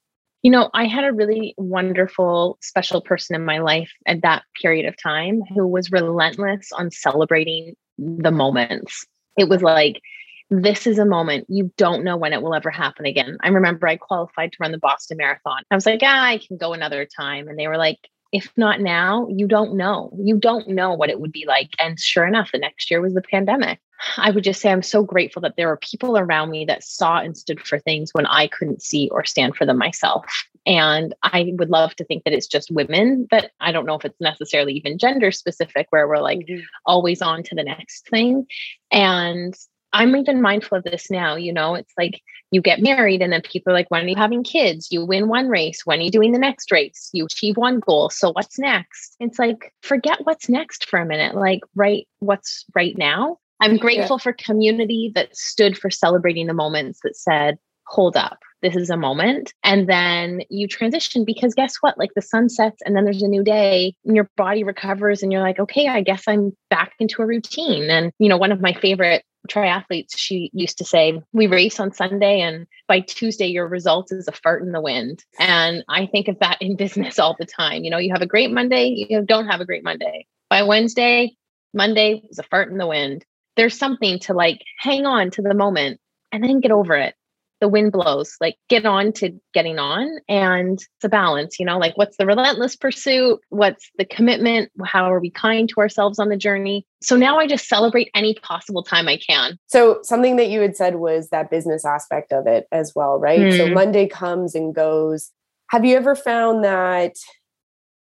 You 0.46 0.53
know, 0.53 0.70
I 0.74 0.84
had 0.86 1.03
a 1.03 1.12
really 1.12 1.56
wonderful, 1.58 2.56
special 2.62 3.00
person 3.00 3.34
in 3.34 3.44
my 3.44 3.58
life 3.58 3.91
at 4.06 4.22
that 4.22 4.44
period 4.62 4.86
of 4.86 4.94
time 4.96 5.41
who 5.53 5.67
was 5.67 5.91
relentless 5.91 6.70
on 6.70 6.93
celebrating 6.93 7.74
the 7.98 8.31
moments. 8.31 9.05
It 9.36 9.48
was 9.48 9.60
like, 9.60 10.00
this 10.48 10.86
is 10.86 11.00
a 11.00 11.05
moment 11.05 11.46
you 11.48 11.72
don't 11.76 12.05
know 12.05 12.17
when 12.17 12.32
it 12.32 12.43
will 12.43 12.55
ever 12.55 12.70
happen 12.70 13.06
again. 13.06 13.38
I 13.41 13.48
remember 13.48 13.88
I 13.88 13.96
qualified 13.96 14.53
to 14.53 14.58
run 14.60 14.70
the 14.70 14.79
Boston 14.79 15.17
Marathon. 15.17 15.65
I 15.69 15.74
was 15.74 15.84
like, 15.84 15.98
ah, 16.05 16.26
I 16.26 16.38
can 16.38 16.58
go 16.58 16.74
another 16.74 17.06
time. 17.06 17.48
And 17.48 17.58
they 17.58 17.67
were 17.67 17.76
like, 17.76 17.98
if 18.33 18.51
not 18.56 18.81
now, 18.81 19.27
you 19.31 19.47
don't 19.47 19.75
know. 19.75 20.11
You 20.19 20.37
don't 20.37 20.69
know 20.69 20.93
what 20.93 21.11
it 21.11 21.21
would 21.21 21.33
be 21.33 21.45
like. 21.47 21.71
And 21.79 21.99
sure 21.99 22.27
enough, 22.27 22.53
the 22.53 22.59
next 22.59 22.91
year 22.91 23.01
was 23.01 23.15
the 23.15 23.23
pandemic. 23.23 23.81
I 24.19 24.31
would 24.31 24.45
just 24.45 24.61
say 24.61 24.71
I'm 24.71 24.83
so 24.83 25.03
grateful 25.03 25.41
that 25.43 25.55
there 25.56 25.69
were 25.69 25.79
people 25.79 26.19
around 26.19 26.51
me 26.51 26.65
that 26.67 26.85
saw 26.85 27.19
and 27.19 27.37
stood 27.37 27.61
for 27.61 27.79
things 27.79 28.13
when 28.13 28.27
I 28.27 28.47
couldn't 28.49 28.83
see 28.83 29.09
or 29.11 29.25
stand 29.25 29.56
for 29.56 29.65
them 29.65 29.79
myself. 29.79 30.27
And 30.67 31.15
I 31.23 31.53
would 31.59 31.71
love 31.71 31.95
to 31.97 32.05
think 32.05 32.25
that 32.25 32.35
it's 32.35 32.49
just 32.49 32.71
women, 32.71 33.27
but 33.31 33.53
I 33.61 33.73
don't 33.73 33.87
know 33.87 33.95
if 33.95 34.05
it's 34.05 34.21
necessarily 34.21 34.75
even 34.75 34.99
gender 34.99 35.31
specific, 35.31 35.87
where 35.91 36.09
we're 36.09 36.19
like 36.19 36.41
mm-hmm. 36.41 36.61
always 36.85 37.23
on 37.23 37.43
to 37.45 37.55
the 37.55 37.63
next 37.63 38.09
thing. 38.09 38.47
And 38.91 39.55
I'm 39.93 40.16
even 40.16 40.43
mindful 40.43 40.78
of 40.78 40.84
this 40.84 41.10
now. 41.10 41.36
You 41.36 41.52
know, 41.52 41.74
it's 41.74 41.93
like 41.98 42.20
you 42.50 42.60
get 42.60 42.81
married, 42.81 43.22
and 43.22 43.32
then 43.32 43.43
people 43.43 43.72
are 43.72 43.76
like, 43.76 43.90
when 43.90 44.05
are 44.05 44.08
you 44.08 44.16
having 44.16 44.44
kids? 44.44 44.88
You 44.90 45.05
win 45.05 45.28
one 45.28 45.48
race. 45.48 45.82
When 45.84 46.00
are 46.00 46.02
you 46.02 46.10
doing 46.10 46.32
the 46.32 46.38
next 46.38 46.70
race? 46.70 47.10
You 47.12 47.26
achieve 47.26 47.56
one 47.56 47.81
goal. 47.81 48.10
So 48.10 48.32
what's 48.32 48.58
next? 48.58 49.16
It's 49.20 49.38
like, 49.38 49.72
forget 49.82 50.19
what's 50.24 50.48
next 50.48 50.88
for 50.88 50.98
a 50.98 51.06
minute. 51.06 51.34
Like, 51.34 51.60
right, 51.74 52.06
what's 52.19 52.64
right 52.74 52.96
now? 52.96 53.38
I'm 53.60 53.78
grateful 53.78 54.16
yeah. 54.19 54.22
for 54.22 54.32
community 54.34 55.12
that 55.14 55.34
stood 55.34 55.78
for 55.78 55.90
celebrating 55.90 56.46
the 56.46 56.55
moments 56.55 57.00
that 57.02 57.16
said, 57.16 57.58
hold 57.86 58.16
up, 58.16 58.38
this 58.62 58.76
is 58.76 58.90
a 58.90 58.96
moment. 58.96 59.55
And 59.64 59.88
then 59.88 60.43
you 60.50 60.66
transition 60.69 61.24
because 61.24 61.55
guess 61.55 61.76
what? 61.81 61.96
Like 61.96 62.10
the 62.14 62.22
sun 62.22 62.48
sets 62.48 62.82
and 62.84 62.96
then 62.96 63.05
there's 63.05 63.22
a 63.22 63.28
new 63.28 63.43
day 63.44 63.94
and 64.05 64.16
your 64.16 64.28
body 64.36 64.64
recovers 64.64 65.22
and 65.22 65.32
you're 65.32 65.43
like, 65.43 65.58
okay, 65.58 65.88
I 65.88 66.02
guess 66.02 66.24
I'm 66.26 66.55
back 66.69 66.93
into 66.98 67.22
a 67.22 67.26
routine. 67.26 67.88
And, 67.90 68.12
you 68.19 68.28
know, 68.28 68.36
one 68.36 68.52
of 68.52 68.60
my 68.60 68.72
favorite 68.74 69.24
triathletes, 69.46 70.17
she 70.17 70.50
used 70.53 70.79
to 70.79 70.84
say, 70.84 71.20
We 71.32 71.46
race 71.46 71.81
on 71.81 71.93
Sunday, 71.93 72.41
and 72.41 72.67
by 72.88 73.00
Tuesday, 73.00 73.46
your 73.46 73.69
result 73.69 74.12
is 74.12 74.29
a 74.29 74.32
fart 74.32 74.62
in 74.62 74.72
the 74.72 74.81
wind. 74.81 75.24
And 75.38 75.84
I 75.88 76.06
think 76.06 76.29
of 76.29 76.38
that 76.41 76.60
in 76.60 76.76
business 76.76 77.19
all 77.19 77.36
the 77.38 77.46
time. 77.46 77.84
You 77.84 77.91
know, 77.91 77.98
you 77.98 78.12
have 78.12 78.22
a 78.22 78.26
great 78.26 78.50
Monday, 78.50 79.06
you 79.08 79.22
don't 79.22 79.48
have 79.48 79.60
a 79.60 79.67
great 79.67 79.84
Monday. 79.84 80.26
By 80.48 80.62
Wednesday, 80.62 81.36
Monday 81.74 82.22
was 82.29 82.38
a 82.38 82.44
fart 82.44 82.70
in 82.70 82.79
the 82.79 82.86
wind. 82.86 83.24
There's 83.56 83.79
something 83.79 84.19
to 84.20 84.34
like 84.34 84.62
hang 84.79 85.06
on 85.06 85.31
to 85.32 85.43
the 85.43 85.55
moment 85.55 86.00
and 86.32 86.44
then 86.44 86.60
get 86.60 86.72
over 86.72 86.94
it 86.96 87.15
the 87.60 87.69
wind 87.69 87.93
blows, 87.93 88.36
like 88.41 88.56
get 88.69 88.84
on 88.84 89.13
to 89.13 89.32
getting 89.55 89.79
on. 89.79 90.19
And 90.29 90.75
it's 90.75 91.05
a 91.05 91.08
balance, 91.08 91.58
you 91.58 91.67
know, 91.67 91.79
like 91.79 91.96
what's 91.96 92.17
the 92.17 92.27
relentless 92.27 92.77
pursuit? 92.77 93.41
What's 93.48 93.91
the 93.98 94.05
commitment? 94.05 94.70
How 94.84 95.10
are 95.10 95.20
we 95.20 95.31
kind 95.31 95.69
to 95.70 95.81
ourselves 95.81 96.19
on 96.19 96.29
the 96.29 96.36
journey? 96.36 96.86
So 97.03 97.17
now 97.17 97.39
I 97.39 97.46
just 97.46 97.69
celebrate 97.69 98.10
any 98.15 98.34
possible 98.34 98.82
time 98.82 99.08
I 99.08 99.19
can. 99.19 99.58
So 99.67 100.01
something 100.03 100.36
that 100.36 100.51
you 100.51 100.60
had 100.60 100.77
said 100.77 100.96
was 100.96 101.31
that 101.31 101.51
business 101.51 101.84
aspect 101.84 102.32
of 102.32 102.46
it 102.46 102.67
as 102.72 102.93
well, 102.94 103.19
right? 103.19 103.41
Mm. 103.41 103.56
So 103.56 103.69
hmm. 103.69 103.75
Monday 103.75 104.06
comes 104.06 104.55
and 104.55 104.75
goes. 104.75 105.31
Have 105.70 105.84
you 105.84 105.96
ever 105.96 106.15
found 106.15 106.63
that 106.65 107.17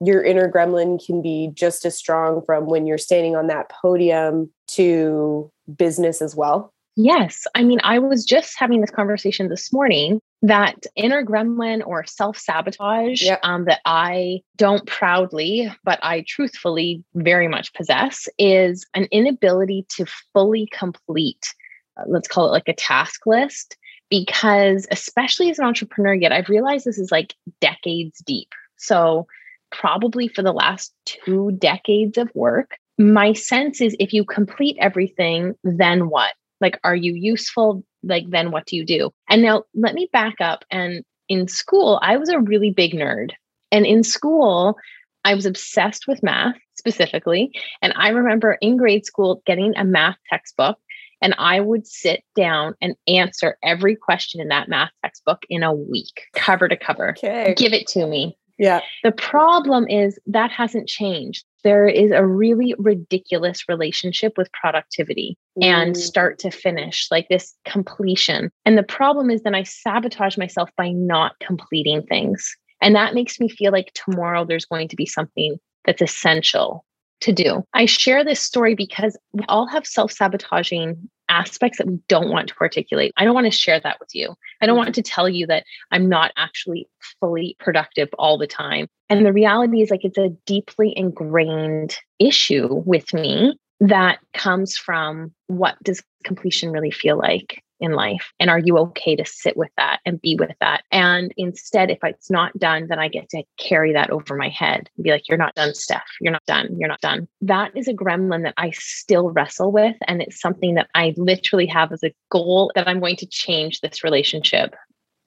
your 0.00 0.22
inner 0.22 0.50
gremlin 0.50 1.04
can 1.04 1.20
be 1.20 1.50
just 1.52 1.84
as 1.84 1.96
strong 1.96 2.42
from 2.44 2.66
when 2.66 2.86
you're 2.86 2.98
standing 2.98 3.36
on 3.36 3.48
that 3.48 3.70
podium 3.70 4.50
to 4.68 5.50
business 5.76 6.22
as 6.22 6.34
well? 6.34 6.72
Yes. 6.96 7.46
I 7.54 7.62
mean, 7.62 7.80
I 7.82 7.98
was 7.98 8.24
just 8.24 8.58
having 8.58 8.80
this 8.80 8.90
conversation 8.90 9.48
this 9.48 9.72
morning 9.72 10.20
that 10.42 10.86
inner 10.96 11.24
gremlin 11.24 11.86
or 11.86 12.04
self 12.04 12.36
sabotage 12.36 13.22
yep. 13.22 13.40
um, 13.42 13.64
that 13.66 13.80
I 13.84 14.40
don't 14.56 14.86
proudly, 14.86 15.72
but 15.84 15.98
I 16.02 16.24
truthfully 16.26 17.04
very 17.14 17.48
much 17.48 17.72
possess 17.74 18.28
is 18.38 18.86
an 18.94 19.06
inability 19.12 19.86
to 19.96 20.06
fully 20.32 20.68
complete, 20.72 21.54
uh, 21.96 22.04
let's 22.06 22.28
call 22.28 22.46
it 22.46 22.52
like 22.52 22.68
a 22.68 22.74
task 22.74 23.26
list. 23.26 23.76
Because, 24.08 24.88
especially 24.90 25.50
as 25.50 25.60
an 25.60 25.66
entrepreneur, 25.66 26.14
yet 26.14 26.32
I've 26.32 26.48
realized 26.48 26.84
this 26.84 26.98
is 26.98 27.12
like 27.12 27.34
decades 27.60 28.18
deep. 28.26 28.48
So, 28.76 29.28
probably 29.70 30.26
for 30.26 30.42
the 30.42 30.52
last 30.52 30.92
two 31.04 31.52
decades 31.52 32.18
of 32.18 32.28
work, 32.34 32.72
my 32.98 33.32
sense 33.32 33.80
is 33.80 33.94
if 34.00 34.12
you 34.12 34.24
complete 34.24 34.76
everything, 34.80 35.54
then 35.62 36.08
what? 36.08 36.32
Like, 36.60 36.78
are 36.84 36.96
you 36.96 37.14
useful? 37.14 37.84
Like, 38.02 38.28
then 38.30 38.50
what 38.50 38.66
do 38.66 38.76
you 38.76 38.84
do? 38.84 39.10
And 39.28 39.42
now 39.42 39.64
let 39.74 39.94
me 39.94 40.08
back 40.12 40.36
up. 40.40 40.64
And 40.70 41.04
in 41.28 41.48
school, 41.48 41.98
I 42.02 42.16
was 42.16 42.28
a 42.28 42.40
really 42.40 42.70
big 42.70 42.92
nerd. 42.92 43.30
And 43.70 43.86
in 43.86 44.02
school, 44.02 44.76
I 45.24 45.34
was 45.34 45.46
obsessed 45.46 46.08
with 46.08 46.22
math 46.22 46.56
specifically. 46.76 47.52
And 47.82 47.92
I 47.96 48.08
remember 48.08 48.56
in 48.60 48.76
grade 48.76 49.04
school 49.04 49.42
getting 49.46 49.74
a 49.76 49.84
math 49.84 50.16
textbook, 50.28 50.78
and 51.22 51.34
I 51.38 51.60
would 51.60 51.86
sit 51.86 52.24
down 52.34 52.74
and 52.80 52.96
answer 53.06 53.58
every 53.62 53.94
question 53.94 54.40
in 54.40 54.48
that 54.48 54.68
math 54.68 54.90
textbook 55.04 55.42
in 55.50 55.62
a 55.62 55.74
week, 55.74 56.22
cover 56.34 56.68
to 56.68 56.76
cover. 56.76 57.10
Okay. 57.10 57.54
Give 57.56 57.74
it 57.74 57.86
to 57.88 58.06
me. 58.06 58.38
Yeah. 58.58 58.80
The 59.04 59.12
problem 59.12 59.86
is 59.88 60.18
that 60.26 60.50
hasn't 60.50 60.88
changed. 60.88 61.44
There 61.62 61.86
is 61.86 62.10
a 62.10 62.26
really 62.26 62.74
ridiculous 62.78 63.68
relationship 63.68 64.34
with 64.36 64.50
productivity 64.52 65.36
and 65.60 65.96
start 65.96 66.38
to 66.40 66.50
finish, 66.50 67.06
like 67.10 67.28
this 67.28 67.54
completion. 67.64 68.50
And 68.64 68.78
the 68.78 68.82
problem 68.82 69.30
is 69.30 69.42
then 69.42 69.54
I 69.54 69.64
sabotage 69.64 70.38
myself 70.38 70.70
by 70.76 70.90
not 70.90 71.38
completing 71.40 72.02
things. 72.02 72.56
And 72.80 72.94
that 72.94 73.14
makes 73.14 73.38
me 73.38 73.48
feel 73.48 73.72
like 73.72 73.92
tomorrow 73.94 74.44
there's 74.44 74.64
going 74.64 74.88
to 74.88 74.96
be 74.96 75.06
something 75.06 75.58
that's 75.84 76.02
essential 76.02 76.84
to 77.20 77.32
do. 77.32 77.62
I 77.74 77.84
share 77.84 78.24
this 78.24 78.40
story 78.40 78.74
because 78.74 79.18
we 79.32 79.44
all 79.48 79.66
have 79.68 79.86
self 79.86 80.12
sabotaging 80.12 81.10
aspects 81.30 81.78
that 81.78 81.86
we 81.86 81.98
don't 82.08 82.30
want 82.30 82.48
to 82.48 82.54
articulate. 82.60 83.12
I 83.16 83.24
don't 83.24 83.34
want 83.34 83.46
to 83.46 83.50
share 83.50 83.80
that 83.80 83.98
with 84.00 84.14
you. 84.14 84.34
I 84.60 84.66
don't 84.66 84.76
want 84.76 84.94
to 84.94 85.02
tell 85.02 85.28
you 85.28 85.46
that 85.46 85.64
I'm 85.90 86.08
not 86.08 86.32
actually 86.36 86.88
fully 87.20 87.56
productive 87.58 88.08
all 88.18 88.36
the 88.36 88.46
time. 88.46 88.88
And 89.08 89.24
the 89.24 89.32
reality 89.32 89.80
is, 89.80 89.90
like, 89.90 90.04
it's 90.04 90.18
a 90.18 90.30
deeply 90.44 90.92
ingrained 90.94 91.96
issue 92.18 92.82
with 92.84 93.14
me 93.14 93.56
that 93.80 94.18
comes 94.34 94.76
from 94.76 95.32
what 95.46 95.82
does 95.82 96.02
completion 96.24 96.70
really 96.70 96.90
feel 96.90 97.16
like? 97.16 97.62
In 97.80 97.92
life? 97.92 98.32
And 98.38 98.50
are 98.50 98.58
you 98.58 98.78
okay 98.78 99.16
to 99.16 99.24
sit 99.24 99.56
with 99.56 99.70
that 99.76 100.00
and 100.04 100.20
be 100.20 100.36
with 100.38 100.52
that? 100.60 100.84
And 100.90 101.32
instead, 101.36 101.90
if 101.90 101.98
it's 102.02 102.30
not 102.30 102.56
done, 102.58 102.86
then 102.88 102.98
I 102.98 103.08
get 103.08 103.28
to 103.30 103.42
carry 103.58 103.92
that 103.92 104.10
over 104.10 104.36
my 104.36 104.48
head 104.48 104.88
and 104.96 105.04
be 105.04 105.10
like, 105.10 105.28
you're 105.28 105.38
not 105.38 105.54
done, 105.54 105.74
Steph. 105.74 106.02
You're 106.20 106.32
not 106.32 106.46
done. 106.46 106.76
You're 106.78 106.88
not 106.88 107.00
done. 107.00 107.28
That 107.40 107.72
is 107.76 107.88
a 107.88 107.94
gremlin 107.94 108.42
that 108.44 108.54
I 108.56 108.70
still 108.70 109.30
wrestle 109.30 109.72
with. 109.72 109.96
And 110.06 110.22
it's 110.22 110.40
something 110.40 110.74
that 110.74 110.88
I 110.94 111.14
literally 111.16 111.66
have 111.66 111.92
as 111.92 112.02
a 112.02 112.14
goal 112.30 112.72
that 112.74 112.88
I'm 112.88 113.00
going 113.00 113.16
to 113.16 113.26
change 113.26 113.80
this 113.80 114.04
relationship 114.04 114.74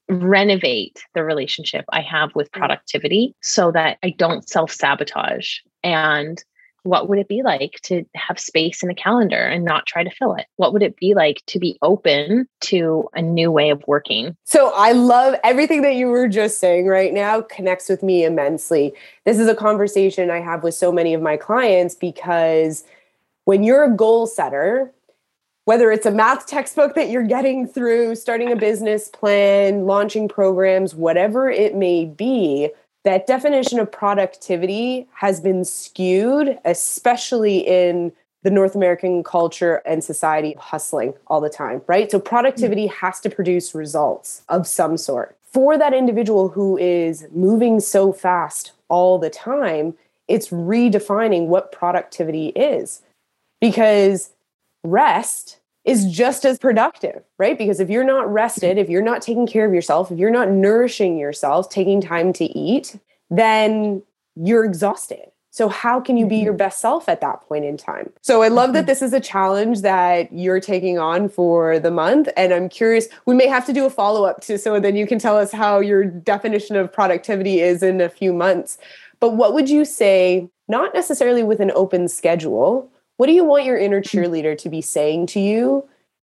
renovate 0.10 1.02
the 1.16 1.24
relationship 1.24 1.86
I 1.90 2.02
have 2.02 2.30
with 2.36 2.52
mm. 2.52 2.60
productivity 2.60 3.36
so 3.42 3.72
that 3.72 3.98
I 4.04 4.10
don't 4.12 4.48
self 4.48 4.72
sabotage 4.72 5.60
and 5.84 6.44
what 6.84 7.10
would 7.10 7.18
it 7.18 7.28
be 7.28 7.42
like 7.42 7.80
to 7.84 8.06
have 8.14 8.40
space 8.40 8.84
in 8.84 8.90
a 8.90 8.96
calendar 8.96 9.38
and 9.38 9.66
not 9.66 9.86
try 9.86 10.04
to 10.04 10.12
fill 10.12 10.36
it? 10.36 10.46
What 10.58 10.74
would 10.74 10.84
it 10.84 10.98
be 10.98 11.14
like 11.14 11.42
to 11.48 11.60
be 11.60 11.78
open 11.82 12.48
to 12.62 13.10
a 13.14 13.22
new 13.22 13.52
way 13.52 13.70
of 13.70 13.84
working? 13.88 14.36
So 14.46 14.72
I 14.76 14.92
love 14.92 15.36
everything 15.44 15.82
that 15.84 15.96
you 15.96 16.08
were 16.08 16.28
just 16.28 16.60
saying 16.60 16.88
right 16.88 17.14
now 17.14 17.42
connects 17.42 17.90
with 17.90 18.04
me 18.04 18.26
immensely. 18.26 18.94
This 19.26 19.40
is 19.40 19.48
a 19.48 19.56
conversation 19.56 20.30
I 20.30 20.42
have 20.42 20.64
with 20.64 20.76
so 20.76 20.92
many 20.92 21.14
of 21.14 21.22
my 21.22 21.38
clients 21.38 21.96
because 21.96 22.84
when 23.46 23.64
you're 23.64 23.84
a 23.86 23.96
goal 23.96 24.28
setter, 24.28 24.94
whether 25.66 25.92
it's 25.92 26.06
a 26.06 26.12
math 26.12 26.46
textbook 26.46 26.96
that 26.96 27.10
you're 27.10 27.24
getting 27.24 27.66
through, 27.66 28.16
starting 28.16 28.52
a 28.52 28.56
business 28.56 29.08
plan, 29.08 29.86
launching 29.86 30.28
programs, 30.28 30.94
whatever 30.94 31.50
it 31.50 31.76
may 31.76 32.06
be, 32.06 32.70
that 33.04 33.28
definition 33.28 33.80
of 33.80 33.92
productivity 33.92 35.08
has 35.14 35.42
been 35.42 35.66
skewed, 35.66 36.58
especially 36.66 37.60
in 37.60 38.12
the 38.44 38.52
North 38.52 38.76
American 38.76 39.24
culture 39.24 39.82
and 39.86 40.04
society 40.04 40.56
hustling 40.60 41.14
all 41.28 41.42
the 41.42 41.50
time, 41.50 41.82
right? 41.88 42.12
So 42.12 42.20
productivity 42.20 42.86
mm-hmm. 42.86 43.06
has 43.06 43.20
to 43.22 43.30
produce 43.30 43.74
results 43.74 44.44
of 44.50 44.68
some 44.68 44.98
sort. 44.98 45.38
For 45.52 45.78
that 45.78 45.94
individual 45.94 46.50
who 46.50 46.78
is 46.78 47.28
moving 47.32 47.80
so 47.80 48.12
fast 48.12 48.72
all 48.90 49.18
the 49.18 49.30
time, 49.30 49.94
it's 50.28 50.50
redefining 50.50 51.48
what 51.48 51.72
productivity 51.72 52.48
is. 52.50 53.02
Because 53.62 54.32
rest 54.84 55.60
is 55.86 56.06
just 56.06 56.46
as 56.46 56.58
productive, 56.58 57.24
right? 57.38 57.58
Because 57.58 57.80
if 57.80 57.90
you're 57.90 58.04
not 58.04 58.32
rested, 58.32 58.78
if 58.78 58.90
you're 58.90 59.02
not 59.02 59.22
taking 59.22 59.46
care 59.46 59.66
of 59.66 59.74
yourself, 59.74 60.12
if 60.12 60.18
you're 60.18 60.32
not 60.32 60.50
nourishing 60.50 61.18
yourself, 61.18 61.70
taking 61.70 62.00
time 62.00 62.32
to 62.34 62.46
eat, 62.46 62.98
then 63.30 64.02
you're 64.36 64.64
exhausted. 64.64 65.30
So, 65.52 65.70
how 65.70 66.00
can 66.00 66.18
you 66.18 66.26
be 66.26 66.38
your 66.38 66.54
mm-hmm. 66.54 66.58
best 66.58 66.82
self 66.82 67.08
at 67.08 67.22
that 67.22 67.42
point 67.42 67.64
in 67.64 67.78
time? 67.78 68.12
So, 68.22 68.42
I 68.42 68.48
love 68.48 68.74
that 68.74 68.80
mm-hmm. 68.80 68.88
this 68.88 69.04
is 69.04 69.14
a 69.14 69.20
challenge 69.20 69.82
that 69.82 70.34
you're 70.34 70.60
taking 70.60 70.98
on 70.98 71.30
for 71.30 71.78
the 71.78 71.92
month. 71.92 72.28
And 72.36 72.52
I'm 72.52 72.70
curious, 72.70 73.08
we 73.28 73.36
may 73.36 73.46
have 73.46 73.64
to 73.68 73.74
do 73.74 73.86
a 73.86 73.90
follow 73.92 74.26
up 74.26 74.42
to 74.42 74.58
so 74.58 74.80
then 74.80 74.96
you 74.96 75.06
can 75.06 75.20
tell 75.20 75.38
us 75.38 75.52
how 75.52 75.80
your 75.80 76.06
definition 76.06 76.76
of 76.76 76.92
productivity 76.92 77.60
is 77.60 77.84
in 77.84 78.02
a 78.02 78.10
few 78.10 78.34
months. 78.34 78.80
But 79.20 79.36
what 79.36 79.54
would 79.54 79.70
you 79.70 79.86
say, 79.86 80.50
not 80.68 80.96
necessarily 80.96 81.44
with 81.44 81.60
an 81.60 81.72
open 81.76 82.08
schedule, 82.08 82.90
what 83.18 83.28
do 83.28 83.34
you 83.34 83.46
want 83.46 83.66
your 83.66 83.78
inner 83.78 84.02
mm-hmm. 84.02 84.18
cheerleader 84.18 84.58
to 84.60 84.70
be 84.70 84.82
saying 84.82 85.28
to 85.28 85.40
you 85.40 85.88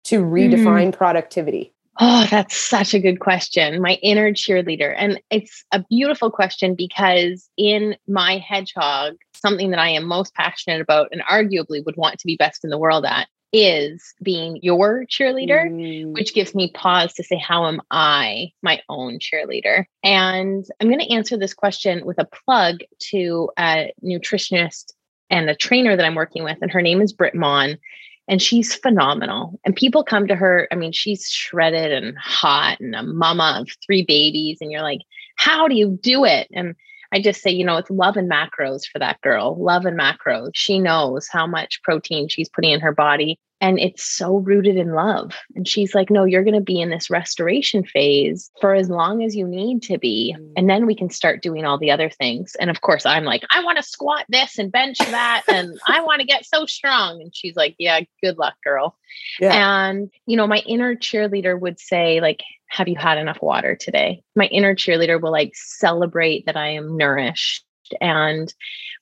to 0.05 0.23
redefine 0.23 0.89
mm. 0.89 0.97
productivity? 0.97 1.73
Oh, 1.99 2.25
that's 2.31 2.55
such 2.55 2.93
a 2.93 2.99
good 2.99 3.19
question. 3.19 3.81
My 3.81 3.93
inner 4.01 4.31
cheerleader. 4.31 4.93
And 4.97 5.21
it's 5.29 5.63
a 5.71 5.83
beautiful 5.89 6.31
question 6.31 6.73
because 6.73 7.49
in 7.57 7.95
my 8.07 8.37
hedgehog, 8.37 9.15
something 9.35 9.71
that 9.71 9.79
I 9.79 9.89
am 9.89 10.05
most 10.05 10.33
passionate 10.33 10.81
about 10.81 11.09
and 11.11 11.21
arguably 11.21 11.85
would 11.85 11.97
want 11.97 12.17
to 12.19 12.25
be 12.25 12.37
best 12.37 12.63
in 12.63 12.69
the 12.69 12.77
world 12.77 13.05
at 13.05 13.27
is 13.53 14.13
being 14.23 14.57
your 14.61 15.05
cheerleader, 15.05 15.69
mm. 15.69 16.13
which 16.13 16.33
gives 16.33 16.55
me 16.55 16.71
pause 16.71 17.13
to 17.13 17.23
say, 17.23 17.37
How 17.37 17.67
am 17.67 17.81
I 17.91 18.51
my 18.63 18.81
own 18.87 19.19
cheerleader? 19.19 19.85
And 20.03 20.65
I'm 20.79 20.87
going 20.87 21.01
to 21.01 21.13
answer 21.13 21.37
this 21.37 21.53
question 21.53 22.05
with 22.05 22.17
a 22.17 22.27
plug 22.45 22.79
to 23.11 23.49
a 23.59 23.91
nutritionist 24.03 24.93
and 25.31 25.49
a 25.49 25.55
trainer 25.55 25.95
that 25.95 26.05
I'm 26.05 26.13
working 26.13 26.43
with, 26.43 26.57
and 26.61 26.69
her 26.69 26.81
name 26.83 27.01
is 27.01 27.13
Britt 27.13 27.33
Mon. 27.33 27.79
And 28.27 28.41
she's 28.41 28.75
phenomenal. 28.75 29.59
And 29.65 29.75
people 29.75 30.03
come 30.03 30.27
to 30.27 30.35
her. 30.35 30.67
I 30.71 30.75
mean, 30.75 30.93
she's 30.93 31.27
shredded 31.27 31.91
and 31.91 32.17
hot 32.17 32.79
and 32.79 32.95
a 32.95 33.03
mama 33.03 33.57
of 33.59 33.69
three 33.85 34.03
babies. 34.03 34.59
And 34.61 34.71
you're 34.71 34.83
like, 34.83 35.01
how 35.35 35.67
do 35.67 35.75
you 35.75 35.99
do 36.01 36.23
it? 36.23 36.47
And 36.53 36.75
I 37.11 37.21
just 37.21 37.41
say, 37.41 37.51
you 37.51 37.65
know, 37.65 37.77
it's 37.77 37.89
love 37.89 38.17
and 38.17 38.29
macros 38.29 38.85
for 38.85 38.99
that 38.99 39.21
girl. 39.21 39.61
Love 39.61 39.85
and 39.85 39.99
macros. 39.99 40.51
She 40.53 40.79
knows 40.79 41.27
how 41.27 41.45
much 41.45 41.81
protein 41.83 42.27
she's 42.27 42.49
putting 42.49 42.71
in 42.71 42.79
her 42.79 42.93
body 42.93 43.39
and 43.61 43.79
it's 43.79 44.03
so 44.03 44.37
rooted 44.37 44.75
in 44.75 44.93
love. 44.93 45.33
And 45.55 45.67
she's 45.67 45.93
like, 45.93 46.09
No, 46.09 46.25
you're 46.25 46.43
going 46.43 46.55
to 46.55 46.61
be 46.61 46.81
in 46.81 46.89
this 46.89 47.09
restoration 47.11 47.85
phase 47.85 48.49
for 48.59 48.73
as 48.73 48.89
long 48.89 49.23
as 49.23 49.35
you 49.35 49.47
need 49.47 49.83
to 49.83 49.99
be. 49.99 50.35
Mm. 50.37 50.53
And 50.57 50.69
then 50.69 50.87
we 50.87 50.95
can 50.95 51.11
start 51.11 51.43
doing 51.43 51.63
all 51.63 51.77
the 51.77 51.91
other 51.91 52.09
things. 52.09 52.55
And 52.59 52.71
of 52.71 52.81
course, 52.81 53.05
I'm 53.05 53.23
like, 53.23 53.43
I 53.53 53.63
want 53.63 53.77
to 53.77 53.83
squat 53.83 54.25
this 54.29 54.57
and 54.57 54.71
bench 54.71 54.97
that. 54.97 55.43
and 55.47 55.79
I 55.87 56.01
want 56.01 56.21
to 56.21 56.27
get 56.27 56.45
so 56.45 56.65
strong. 56.65 57.21
And 57.21 57.33
she's 57.35 57.55
like, 57.55 57.75
Yeah, 57.77 58.01
good 58.23 58.39
luck, 58.39 58.55
girl. 58.63 58.97
Yeah. 59.39 59.89
And, 59.89 60.09
you 60.25 60.35
know, 60.35 60.47
my 60.47 60.63
inner 60.65 60.95
cheerleader 60.95 61.59
would 61.59 61.79
say, 61.79 62.19
like, 62.19 62.41
have 62.71 62.87
you 62.87 62.95
had 62.95 63.17
enough 63.17 63.41
water 63.41 63.75
today? 63.75 64.23
My 64.35 64.45
inner 64.45 64.73
cheerleader 64.73 65.21
will 65.21 65.31
like 65.31 65.51
celebrate 65.53 66.45
that 66.45 66.55
I 66.55 66.69
am 66.69 66.95
nourished. 66.95 67.65
And 67.99 68.53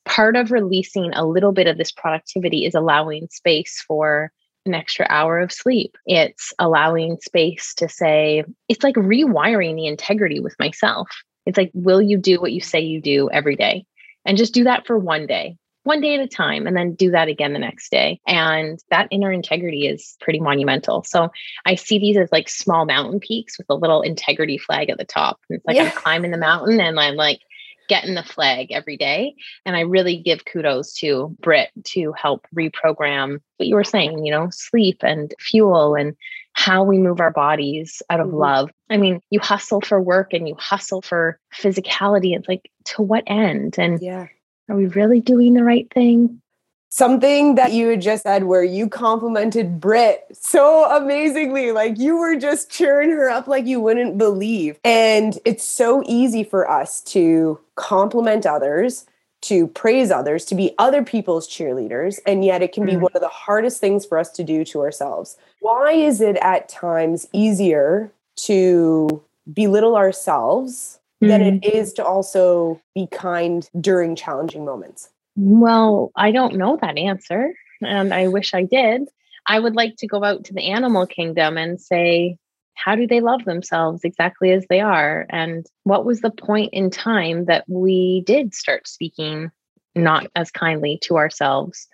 part 0.06 0.36
of 0.36 0.52
releasing 0.52 1.14
a 1.14 1.26
little 1.26 1.52
bit 1.52 1.68
of 1.68 1.78
this 1.78 1.92
productivity 1.92 2.66
is 2.66 2.74
allowing 2.74 3.28
space 3.30 3.84
for 3.88 4.32
an 4.66 4.74
extra 4.74 5.06
hour 5.10 5.40
of 5.40 5.52
sleep. 5.52 5.96
It's 6.08 6.52
allowing 6.58 7.18
space 7.22 7.76
to 7.76 7.88
say, 7.88 8.44
it's 8.68 8.84
like 8.84 8.96
rewiring 8.96 9.76
the 9.76 9.86
integrity 9.86 10.40
with 10.40 10.56
myself. 10.58 11.08
It's 11.46 11.58
like, 11.58 11.72
will 11.76 12.02
you 12.02 12.18
do 12.18 12.42
what 12.42 12.52
you 12.52 12.62
say 12.62 12.80
you 12.80 13.00
do 13.00 13.30
every 13.32 13.56
day? 13.56 13.86
And 14.26 14.36
just 14.36 14.54
do 14.54 14.64
that 14.64 14.88
for 14.88 14.98
one 14.98 15.28
day, 15.28 15.58
one 15.90 16.02
day 16.02 16.14
at 16.14 16.22
a 16.22 16.28
time, 16.28 16.68
and 16.68 16.78
then 16.78 16.94
do 16.94 17.10
that 17.10 17.28
again 17.28 17.54
the 17.54 17.60
next 17.60 17.90
day. 17.90 18.22
And 18.28 18.80
that 18.92 19.08
inner 19.10 19.32
integrity 19.32 19.88
is 19.88 20.16
pretty 20.22 20.40
monumental. 20.40 21.04
So 21.04 21.30
I 21.66 21.74
see 21.74 21.98
these 21.98 22.16
as 22.16 22.32
like 22.32 22.48
small 22.48 22.86
mountain 22.86 23.20
peaks 23.20 23.58
with 23.58 23.66
a 23.70 23.76
little 23.76 24.04
integrity 24.04 24.60
flag 24.60 24.92
at 24.92 25.00
the 25.00 25.04
top. 25.04 25.40
And 25.50 25.58
it's 25.58 25.66
like 25.66 25.78
yeah. 25.78 25.86
I'm 25.86 25.92
climbing 25.92 26.30
the 26.30 26.38
mountain 26.38 26.80
and 26.80 27.00
I'm 27.00 27.16
like, 27.16 27.40
getting 27.88 28.14
the 28.14 28.22
flag 28.22 28.72
every 28.72 28.98
day. 28.98 29.34
And 29.66 29.76
I 29.76 29.80
really 29.80 30.16
give 30.16 30.46
kudos 30.46 30.94
to 31.00 31.36
Britt 31.42 31.72
to 31.86 32.14
help 32.16 32.46
reprogram 32.56 33.40
what 33.58 33.68
you 33.68 33.74
were 33.74 33.84
saying, 33.84 34.24
you 34.24 34.32
know, 34.32 34.48
sleep 34.52 35.00
and 35.02 35.34
fuel 35.40 35.96
and 35.96 36.16
how 36.54 36.84
we 36.84 37.00
move 37.00 37.20
our 37.20 37.32
bodies 37.32 38.04
out 38.12 38.20
of 38.20 38.28
mm-hmm. 38.28 38.38
love. 38.38 38.70
I 38.92 38.98
mean, 38.98 39.22
you 39.32 39.40
hustle 39.40 39.82
for 39.82 40.00
work 40.00 40.34
and 40.34 40.48
you 40.48 40.54
hustle 40.60 41.02
for 41.02 41.40
physicality. 41.52 42.38
It's 42.38 42.48
like, 42.48 42.70
to 42.86 43.02
what 43.02 43.24
end? 43.26 43.80
And 43.80 44.00
yeah. 44.00 44.28
Are 44.70 44.76
we 44.76 44.88
really 44.88 45.20
doing 45.20 45.54
the 45.54 45.64
right 45.64 45.92
thing? 45.94 46.42
something 46.90 47.56
that 47.56 47.72
you 47.72 47.88
had 47.88 48.02
just 48.02 48.24
said 48.24 48.44
where 48.44 48.64
you 48.64 48.90
complimented 48.90 49.80
Britt 49.80 50.26
so 50.34 50.86
amazingly. 50.86 51.72
Like 51.72 51.98
you 51.98 52.18
were 52.18 52.36
just 52.36 52.70
cheering 52.70 53.12
her 53.12 53.30
up 53.30 53.48
like 53.48 53.66
you 53.66 53.80
wouldn't 53.80 54.18
believe. 54.18 54.80
And 54.84 55.38
it's 55.46 55.64
so 55.64 56.04
easy 56.06 56.44
for 56.44 56.70
us 56.70 57.02
to 57.02 57.60
compliment 57.76 58.46
others, 58.46 59.06
to 59.42 59.68
praise 59.68 60.12
others, 60.12 60.46
to 60.46 60.56
be 60.56 60.74
other 60.78 61.04
people's 61.04 61.48
cheerleaders. 61.48 62.20
And 62.26 62.44
yet 62.44 62.62
it 62.62 62.74
can 62.74 62.86
be 62.86 62.94
mm. 62.94 63.02
one 63.02 63.12
of 63.14 63.22
the 63.22 63.30
hardest 63.30 63.80
things 63.80 64.06
for 64.06 64.18
us 64.18 64.32
to 64.32 64.44
do 64.44 64.66
to 64.66 64.82
ourselves. 64.82 65.38
Why 65.62 65.92
is 65.92 66.22
it 66.22 66.38
at 66.38 66.70
times 66.70 67.28
easier 67.32 68.12
to 68.38 69.24
belittle 69.52 69.96
ourselves 69.96 71.00
mm. 71.22 71.28
than 71.28 71.42
it 71.42 71.62
mm. 71.62 71.96
to 71.96 72.06
also 72.06 72.82
be 72.96 73.08
kind 73.12 73.70
during 73.80 74.16
challenging 74.16 74.66
moments? 74.66 75.10
Well, 75.36 76.12
I 76.16 76.32
don't 76.32 76.56
know 76.56 76.78
that 76.82 76.98
answer, 76.98 77.54
and 77.82 78.14
I 78.14 78.28
wish 78.28 78.54
I 78.54 78.64
did. 78.64 79.08
I 79.46 79.60
would 79.60 79.76
like 79.76 79.96
to 79.98 80.08
go 80.08 80.24
out 80.24 80.44
to 80.46 80.54
the 80.54 80.70
animal 80.70 81.08
kingdom 81.08 81.58
and 81.58 81.80
say, 81.80 82.38
how 82.76 82.96
do 82.96 83.08
they 83.08 83.20
love 83.20 83.44
themselves 83.46 84.04
exactly 84.04 84.52
as 84.52 84.66
they 84.70 84.80
are? 84.80 85.26
And 85.30 85.66
what 85.84 86.06
was 86.06 86.22
the 86.22 86.32
point 86.32 86.74
in 86.74 86.90
time 86.90 87.46
that 87.46 87.66
we 87.68 88.24
did 88.26 88.54
start 88.54 88.88
speaking 88.88 89.52
not 89.96 90.28
as 90.36 90.50
kindly 90.50 90.98
to 91.04 91.18
ourselves? 91.18 91.88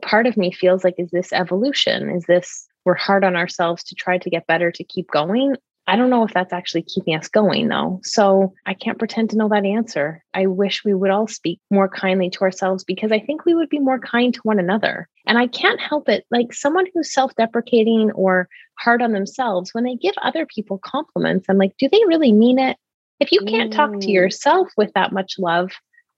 Part 0.00 0.26
of 0.26 0.36
me 0.36 0.52
feels 0.52 0.84
like, 0.84 0.94
is 0.98 1.10
this 1.10 1.32
evolution? 1.32 2.10
Is 2.10 2.24
this 2.26 2.68
we're 2.84 2.94
hard 2.94 3.24
on 3.24 3.36
ourselves 3.36 3.82
to 3.84 3.94
try 3.94 4.16
to 4.18 4.30
get 4.30 4.46
better 4.46 4.70
to 4.70 4.84
keep 4.84 5.10
going? 5.10 5.56
I 5.88 5.96
don't 5.96 6.10
know 6.10 6.22
if 6.22 6.34
that's 6.34 6.52
actually 6.52 6.82
keeping 6.82 7.16
us 7.16 7.28
going 7.28 7.68
though. 7.68 7.98
So 8.04 8.52
I 8.66 8.74
can't 8.74 8.98
pretend 8.98 9.30
to 9.30 9.38
know 9.38 9.48
that 9.48 9.64
answer. 9.64 10.22
I 10.34 10.44
wish 10.46 10.84
we 10.84 10.92
would 10.92 11.10
all 11.10 11.26
speak 11.26 11.60
more 11.70 11.88
kindly 11.88 12.28
to 12.28 12.42
ourselves 12.42 12.84
because 12.84 13.10
I 13.10 13.18
think 13.18 13.46
we 13.46 13.54
would 13.54 13.70
be 13.70 13.78
more 13.78 13.98
kind 13.98 14.34
to 14.34 14.40
one 14.42 14.58
another. 14.58 15.08
And 15.26 15.38
I 15.38 15.46
can't 15.46 15.80
help 15.80 16.10
it. 16.10 16.26
Like 16.30 16.52
someone 16.52 16.84
who's 16.92 17.10
self 17.10 17.34
deprecating 17.36 18.12
or 18.12 18.50
hard 18.78 19.00
on 19.00 19.12
themselves, 19.12 19.72
when 19.72 19.84
they 19.84 19.94
give 19.94 20.14
other 20.20 20.44
people 20.44 20.78
compliments, 20.78 21.46
I'm 21.48 21.56
like, 21.56 21.72
do 21.78 21.88
they 21.90 22.04
really 22.06 22.32
mean 22.32 22.58
it? 22.58 22.76
If 23.18 23.32
you 23.32 23.40
can't 23.46 23.72
talk 23.72 23.92
to 23.92 24.06
mm. 24.06 24.12
yourself 24.12 24.68
with 24.76 24.92
that 24.92 25.10
much 25.10 25.38
love, 25.38 25.72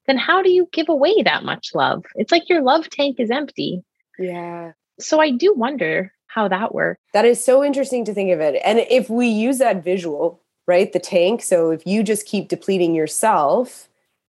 then 0.09 0.19
how 0.19 0.43
do 0.43 0.51
you 0.51 0.69
give 0.73 0.89
away 0.89 1.23
that 1.23 1.45
much 1.45 1.69
love? 1.75 2.05
It's 2.17 2.33
like 2.33 2.49
your 2.49 2.61
love 2.61 2.91
tank 2.91 3.21
is 3.21 3.31
empty. 3.31 3.85
Yeah. 4.19 4.73
So 4.99 5.21
I 5.21 5.31
do 5.31 5.55
wonder 5.55 6.13
how 6.31 6.47
that 6.49 6.75
works. 6.75 7.01
That 7.13 7.25
is 7.25 7.45
so 7.45 7.65
interesting 7.65 8.05
to 8.05 8.15
think 8.15 8.31
of 8.31 8.41
it. 8.41 8.61
And 8.65 8.79
if 8.79 9.11
we 9.11 9.27
use 9.27 9.59
that 9.59 9.83
visual, 9.83 10.41
right, 10.67 10.93
the 10.93 11.01
tank, 11.01 11.43
so 11.43 11.71
if 11.71 11.85
you 11.85 12.03
just 12.05 12.25
keep 12.27 12.49
depleting 12.49 12.95
yourself, 12.95 13.89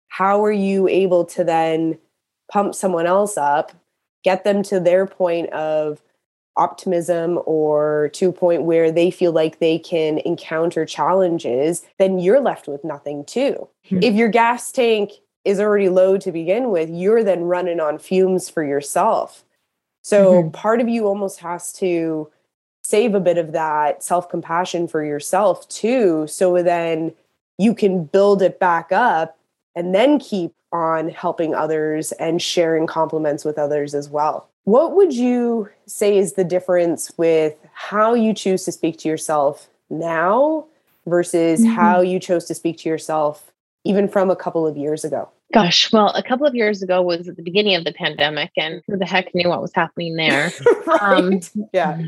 how 0.07 0.43
are 0.43 0.51
you 0.51 0.87
able 0.87 1.25
to 1.25 1.43
then 1.43 1.97
pump 2.49 2.75
someone 2.75 3.07
else 3.07 3.37
up, 3.37 3.73
get 4.23 4.45
them 4.45 4.63
to 4.63 4.79
their 4.79 5.05
point 5.05 5.49
of 5.49 6.01
optimism 6.57 7.39
or 7.45 8.09
to 8.13 8.29
a 8.29 8.33
point 8.33 8.63
where 8.63 8.91
they 8.91 9.11
feel 9.11 9.31
like 9.31 9.59
they 9.59 9.79
can 9.79 10.19
encounter 10.19 10.85
challenges, 10.85 11.83
then 11.97 12.19
you're 12.19 12.41
left 12.41 12.67
with 12.67 12.83
nothing 12.83 13.25
too. 13.25 13.67
Mm-hmm. 13.85 14.03
If 14.03 14.13
your 14.15 14.29
gas 14.29 14.71
tank 14.71 15.11
is 15.43 15.59
already 15.59 15.89
low 15.89 16.17
to 16.17 16.31
begin 16.31 16.69
with, 16.69 16.89
you're 16.89 17.23
then 17.23 17.41
running 17.43 17.79
on 17.79 17.97
fumes 17.97 18.49
for 18.49 18.63
yourself. 18.63 19.43
So 20.01 20.43
mm-hmm. 20.43 20.49
part 20.51 20.81
of 20.81 20.89
you 20.89 21.07
almost 21.07 21.39
has 21.39 21.71
to 21.73 22.29
save 22.83 23.13
a 23.15 23.19
bit 23.19 23.37
of 23.37 23.51
that 23.51 24.03
self 24.03 24.29
compassion 24.29 24.87
for 24.87 25.03
yourself 25.03 25.67
too. 25.69 26.27
So 26.27 26.61
then 26.61 27.13
you 27.57 27.75
can 27.75 28.05
build 28.05 28.41
it 28.41 28.59
back 28.59 28.91
up 28.91 29.37
and 29.75 29.93
then 29.93 30.19
keep 30.19 30.53
on 30.71 31.09
helping 31.09 31.53
others 31.53 32.11
and 32.13 32.41
sharing 32.41 32.87
compliments 32.87 33.45
with 33.45 33.57
others 33.57 33.93
as 33.93 34.09
well. 34.09 34.49
What 34.63 34.95
would 34.95 35.13
you 35.13 35.69
say 35.85 36.17
is 36.17 36.33
the 36.33 36.43
difference 36.43 37.11
with 37.17 37.55
how 37.73 38.13
you 38.13 38.33
choose 38.33 38.63
to 38.65 38.71
speak 38.71 38.97
to 38.99 39.09
yourself 39.09 39.69
now 39.89 40.65
versus 41.05 41.61
mm-hmm. 41.61 41.71
how 41.71 42.01
you 42.01 42.19
chose 42.19 42.45
to 42.45 42.55
speak 42.55 42.77
to 42.79 42.89
yourself 42.89 43.51
even 43.83 44.07
from 44.07 44.29
a 44.29 44.35
couple 44.35 44.65
of 44.67 44.77
years 44.77 45.03
ago? 45.03 45.29
Gosh, 45.51 45.91
well, 45.91 46.09
a 46.09 46.23
couple 46.23 46.45
of 46.45 46.55
years 46.55 46.81
ago 46.81 47.01
was 47.01 47.27
at 47.27 47.35
the 47.35 47.43
beginning 47.43 47.75
of 47.75 47.83
the 47.83 47.93
pandemic, 47.93 48.51
and 48.57 48.81
who 48.87 48.97
the 48.97 49.05
heck 49.05 49.33
knew 49.35 49.49
what 49.49 49.61
was 49.61 49.73
happening 49.73 50.15
there? 50.15 50.51
right. 50.87 51.01
Um, 51.01 51.39
yeah. 51.73 51.99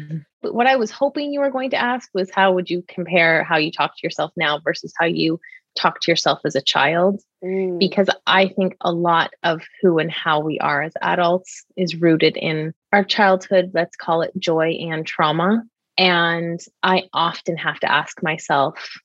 But 0.42 0.54
what 0.54 0.68
I 0.68 0.76
was 0.76 0.92
hoping 0.92 1.34
you 1.34 1.40
were 1.40 1.50
going 1.50 1.70
to 1.72 1.82
ask 1.82 2.10
was 2.14 2.30
how 2.32 2.54
would 2.54 2.70
you 2.70 2.84
compare 2.88 3.44
how 3.44 3.58
you 3.58 3.72
talk 3.72 3.92
to 3.96 4.04
yourself 4.04 4.32
now 4.36 4.60
versus 4.60 4.94
how 5.00 5.06
you 5.06 5.40
talk 5.78 6.02
to 6.02 6.12
yourself 6.12 6.40
as 6.46 6.56
a 6.56 6.62
child? 6.62 7.22
Mm. 7.44 7.80
Because 7.80 8.10
I 8.28 8.50
think 8.50 8.76
a 8.82 8.92
lot 8.92 9.32
of 9.44 9.62
who 9.82 10.00
and 10.00 10.12
how 10.12 10.40
we 10.40 10.60
are 10.60 10.82
as 10.82 10.94
adults 11.02 11.66
is 11.76 11.96
rooted 11.96 12.38
in 12.38 12.74
our 12.92 13.04
childhood, 13.04 13.72
let's 13.74 13.96
call 13.96 14.22
it 14.22 14.32
joy 14.38 14.78
and 14.80 15.06
trauma. 15.06 15.64
And 15.98 16.60
I 16.82 17.04
often 17.14 17.58
have 17.58 17.80
to 17.82 17.92
ask 17.92 18.22
myself, 18.24 19.00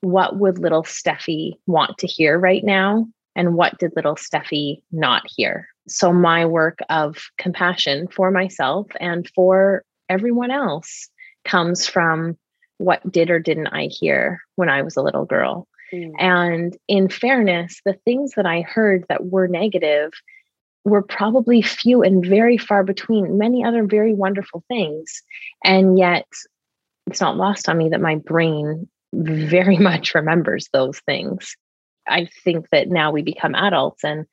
what 0.00 0.38
would 0.38 0.58
little 0.58 0.82
Steffi 0.82 1.54
want 1.66 1.98
to 1.98 2.06
hear 2.06 2.38
right 2.38 2.62
now? 2.62 3.06
And 3.36 3.54
what 3.54 3.78
did 3.78 3.92
little 3.96 4.16
Steffi 4.16 4.82
not 4.92 5.22
hear? 5.28 5.68
So, 5.88 6.12
my 6.12 6.46
work 6.46 6.78
of 6.88 7.18
compassion 7.38 8.08
for 8.08 8.30
myself 8.30 8.86
and 9.00 9.28
for 9.34 9.84
everyone 10.08 10.50
else 10.50 11.08
comes 11.44 11.86
from 11.86 12.38
what 12.78 13.10
did 13.10 13.30
or 13.30 13.38
didn't 13.38 13.68
I 13.68 13.86
hear 13.86 14.40
when 14.56 14.68
I 14.68 14.82
was 14.82 14.96
a 14.96 15.02
little 15.02 15.24
girl. 15.24 15.68
Mm. 15.92 16.12
And 16.18 16.76
in 16.88 17.08
fairness, 17.08 17.80
the 17.84 17.98
things 18.04 18.32
that 18.36 18.46
I 18.46 18.62
heard 18.62 19.04
that 19.08 19.26
were 19.26 19.48
negative 19.48 20.12
were 20.84 21.02
probably 21.02 21.62
few 21.62 22.02
and 22.02 22.24
very 22.24 22.58
far 22.58 22.84
between 22.84 23.38
many 23.38 23.64
other 23.64 23.84
very 23.84 24.14
wonderful 24.14 24.62
things. 24.68 25.22
And 25.64 25.98
yet, 25.98 26.26
it's 27.06 27.20
not 27.20 27.36
lost 27.36 27.68
on 27.68 27.78
me 27.78 27.90
that 27.90 28.00
my 28.00 28.16
brain 28.16 28.88
very 29.14 29.78
much 29.78 30.14
remembers 30.14 30.68
those 30.72 31.00
things. 31.00 31.56
I 32.06 32.28
think 32.44 32.70
that 32.70 32.88
now 32.88 33.10
we 33.10 33.22
become 33.22 33.54
adults 33.54 34.04
and 34.04 34.26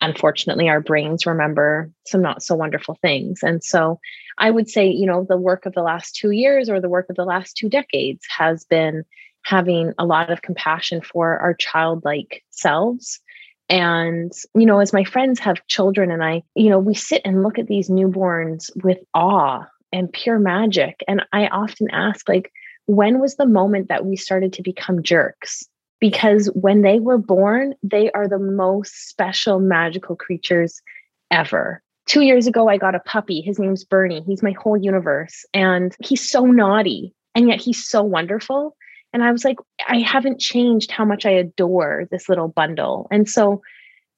unfortunately 0.00 0.68
our 0.68 0.80
brains 0.80 1.24
remember 1.24 1.90
some 2.06 2.20
not 2.20 2.42
so 2.42 2.54
wonderful 2.54 2.98
things. 3.00 3.40
And 3.42 3.62
so 3.62 4.00
I 4.36 4.50
would 4.50 4.68
say, 4.68 4.86
you 4.88 5.06
know, 5.06 5.24
the 5.26 5.36
work 5.36 5.64
of 5.64 5.74
the 5.74 5.82
last 5.82 6.16
two 6.16 6.32
years 6.32 6.68
or 6.68 6.80
the 6.80 6.88
work 6.88 7.06
of 7.08 7.16
the 7.16 7.24
last 7.24 7.56
two 7.56 7.68
decades 7.68 8.24
has 8.36 8.64
been 8.64 9.04
having 9.44 9.92
a 9.98 10.04
lot 10.04 10.30
of 10.30 10.42
compassion 10.42 11.00
for 11.00 11.38
our 11.38 11.54
childlike 11.54 12.42
selves. 12.50 13.20
And, 13.68 14.32
you 14.54 14.66
know, 14.66 14.80
as 14.80 14.92
my 14.92 15.04
friends 15.04 15.38
have 15.40 15.66
children 15.68 16.10
and 16.10 16.22
I, 16.22 16.42
you 16.54 16.68
know, 16.68 16.78
we 16.78 16.94
sit 16.94 17.22
and 17.24 17.42
look 17.42 17.58
at 17.58 17.68
these 17.68 17.88
newborns 17.88 18.70
with 18.82 18.98
awe 19.14 19.64
and 19.92 20.12
pure 20.12 20.38
magic. 20.38 21.02
And 21.06 21.22
I 21.32 21.46
often 21.46 21.88
ask, 21.90 22.28
like, 22.28 22.52
when 22.86 23.20
was 23.20 23.36
the 23.36 23.46
moment 23.46 23.88
that 23.88 24.04
we 24.04 24.16
started 24.16 24.52
to 24.54 24.62
become 24.62 25.02
jerks? 25.02 25.68
Because 26.02 26.50
when 26.56 26.82
they 26.82 26.98
were 26.98 27.16
born, 27.16 27.74
they 27.84 28.10
are 28.10 28.26
the 28.26 28.40
most 28.40 29.08
special 29.08 29.60
magical 29.60 30.16
creatures 30.16 30.82
ever. 31.30 31.80
Two 32.06 32.22
years 32.22 32.48
ago, 32.48 32.68
I 32.68 32.76
got 32.76 32.96
a 32.96 33.00
puppy. 33.00 33.40
His 33.40 33.60
name's 33.60 33.84
Bernie. 33.84 34.24
He's 34.26 34.42
my 34.42 34.50
whole 34.50 34.76
universe. 34.76 35.44
And 35.54 35.94
he's 36.00 36.28
so 36.28 36.44
naughty, 36.44 37.14
and 37.36 37.48
yet 37.48 37.60
he's 37.60 37.86
so 37.86 38.02
wonderful. 38.02 38.76
And 39.12 39.22
I 39.22 39.30
was 39.30 39.44
like, 39.44 39.58
I 39.86 40.00
haven't 40.00 40.40
changed 40.40 40.90
how 40.90 41.04
much 41.04 41.24
I 41.24 41.30
adore 41.30 42.08
this 42.10 42.28
little 42.28 42.48
bundle. 42.48 43.06
And 43.12 43.28
so 43.28 43.62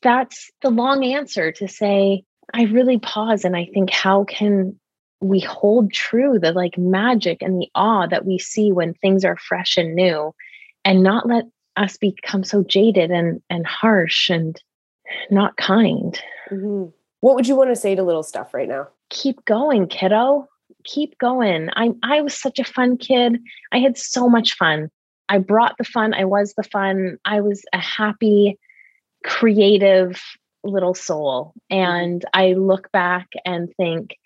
that's 0.00 0.50
the 0.62 0.70
long 0.70 1.04
answer 1.04 1.52
to 1.52 1.68
say, 1.68 2.24
I 2.54 2.62
really 2.62 2.98
pause 2.98 3.44
and 3.44 3.54
I 3.54 3.66
think, 3.74 3.90
how 3.90 4.24
can 4.24 4.80
we 5.20 5.40
hold 5.40 5.92
true 5.92 6.38
the 6.38 6.52
like 6.52 6.78
magic 6.78 7.42
and 7.42 7.60
the 7.60 7.68
awe 7.74 8.06
that 8.06 8.24
we 8.24 8.38
see 8.38 8.72
when 8.72 8.94
things 8.94 9.22
are 9.22 9.36
fresh 9.36 9.76
and 9.76 9.94
new 9.94 10.34
and 10.82 11.02
not 11.02 11.28
let 11.28 11.44
us 11.76 11.96
become 11.96 12.44
so 12.44 12.62
jaded 12.62 13.10
and 13.10 13.42
and 13.50 13.66
harsh 13.66 14.30
and 14.30 14.60
not 15.30 15.56
kind. 15.56 16.20
Mm-hmm. 16.50 16.90
What 17.20 17.34
would 17.34 17.46
you 17.46 17.56
want 17.56 17.70
to 17.70 17.76
say 17.76 17.94
to 17.94 18.02
little 18.02 18.22
stuff 18.22 18.54
right 18.54 18.68
now? 18.68 18.88
Keep 19.10 19.44
going, 19.44 19.88
kiddo. 19.88 20.48
keep 20.84 21.16
going. 21.18 21.70
I 21.76 21.92
I 22.02 22.20
was 22.20 22.34
such 22.34 22.58
a 22.58 22.64
fun 22.64 22.96
kid. 22.96 23.38
I 23.72 23.78
had 23.78 23.96
so 23.96 24.28
much 24.28 24.56
fun. 24.56 24.90
I 25.28 25.38
brought 25.38 25.76
the 25.78 25.84
fun. 25.84 26.14
I 26.14 26.24
was 26.24 26.54
the 26.54 26.62
fun. 26.62 27.18
I 27.24 27.40
was 27.40 27.64
a 27.72 27.78
happy, 27.78 28.58
creative 29.24 30.20
little 30.62 30.94
soul. 30.94 31.54
Mm-hmm. 31.70 31.82
And 31.82 32.24
I 32.34 32.52
look 32.52 32.90
back 32.92 33.28
and 33.44 33.72
think, 33.76 34.16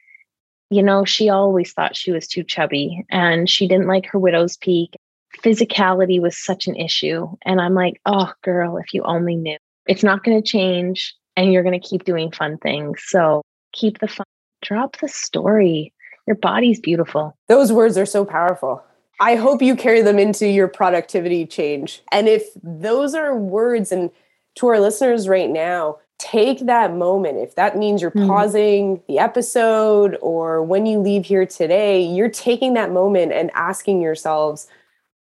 you 0.70 0.82
know, 0.82 1.04
she 1.04 1.28
always 1.28 1.72
thought 1.72 1.96
she 1.96 2.12
was 2.12 2.26
too 2.26 2.42
chubby 2.42 3.04
and 3.11 3.48
she 3.48 3.68
didn't 3.68 3.87
like 3.87 4.06
her 4.06 4.18
widow's 4.18 4.56
peak. 4.56 4.96
Physicality 5.42 6.20
was 6.20 6.37
such 6.37 6.66
an 6.66 6.77
issue. 6.77 7.29
And 7.44 7.61
I'm 7.61 7.74
like, 7.74 8.01
oh, 8.07 8.33
girl, 8.42 8.77
if 8.77 8.92
you 8.92 9.03
only 9.03 9.37
knew. 9.37 9.57
It's 9.87 10.03
not 10.03 10.24
going 10.24 10.40
to 10.40 10.46
change 10.46 11.14
and 11.37 11.53
you're 11.53 11.62
going 11.62 11.81
to 11.81 11.88
keep 11.88 12.05
doing 12.05 12.31
fun 12.31 12.59
things. 12.59 13.03
So 13.07 13.42
keep 13.72 13.98
the 14.01 14.09
fun, 14.09 14.27
drop 14.62 14.98
the 15.01 15.09
story. 15.09 15.92
Your 16.27 16.37
body's 16.37 16.81
beautiful. 16.81 17.35
Those 17.48 17.72
words 17.72 17.96
are 17.96 18.07
so 18.07 18.24
powerful. 18.24 18.83
I 19.20 19.35
hope 19.35 19.62
you 19.62 19.74
carry 19.74 20.03
them 20.03 20.18
into 20.18 20.46
your 20.46 20.68
productivity 20.68 21.46
change. 21.46 22.03
And 22.12 22.29
if 22.29 22.44
those 22.62 23.14
are 23.14 23.37
words, 23.37 23.90
and 23.90 24.11
to 24.57 24.66
our 24.68 24.79
listeners 24.79 25.27
right 25.27 25.51
now, 25.51 25.98
take 26.18 26.66
that 26.66 26.94
moment. 26.94 27.38
If 27.38 27.55
that 27.55 27.77
means 27.77 28.03
you're 28.03 28.11
mm. 28.11 28.27
pausing 28.27 29.01
the 29.09 29.18
episode 29.18 30.18
or 30.20 30.62
when 30.62 30.87
you 30.87 30.98
leave 30.98 31.24
here 31.24 31.46
today, 31.46 32.03
you're 32.03 32.29
taking 32.29 32.74
that 32.74 32.92
moment 32.92 33.33
and 33.33 33.51
asking 33.55 34.03
yourselves, 34.03 34.68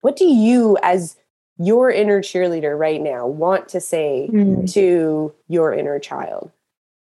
what 0.02 0.16
do 0.16 0.26
you, 0.26 0.76
as 0.82 1.16
your 1.58 1.90
inner 1.90 2.20
cheerleader 2.20 2.78
right 2.78 3.00
now, 3.00 3.26
want 3.26 3.68
to 3.70 3.80
say 3.80 4.28
mm. 4.30 4.70
to 4.74 5.32
your 5.48 5.72
inner 5.72 5.98
child? 5.98 6.50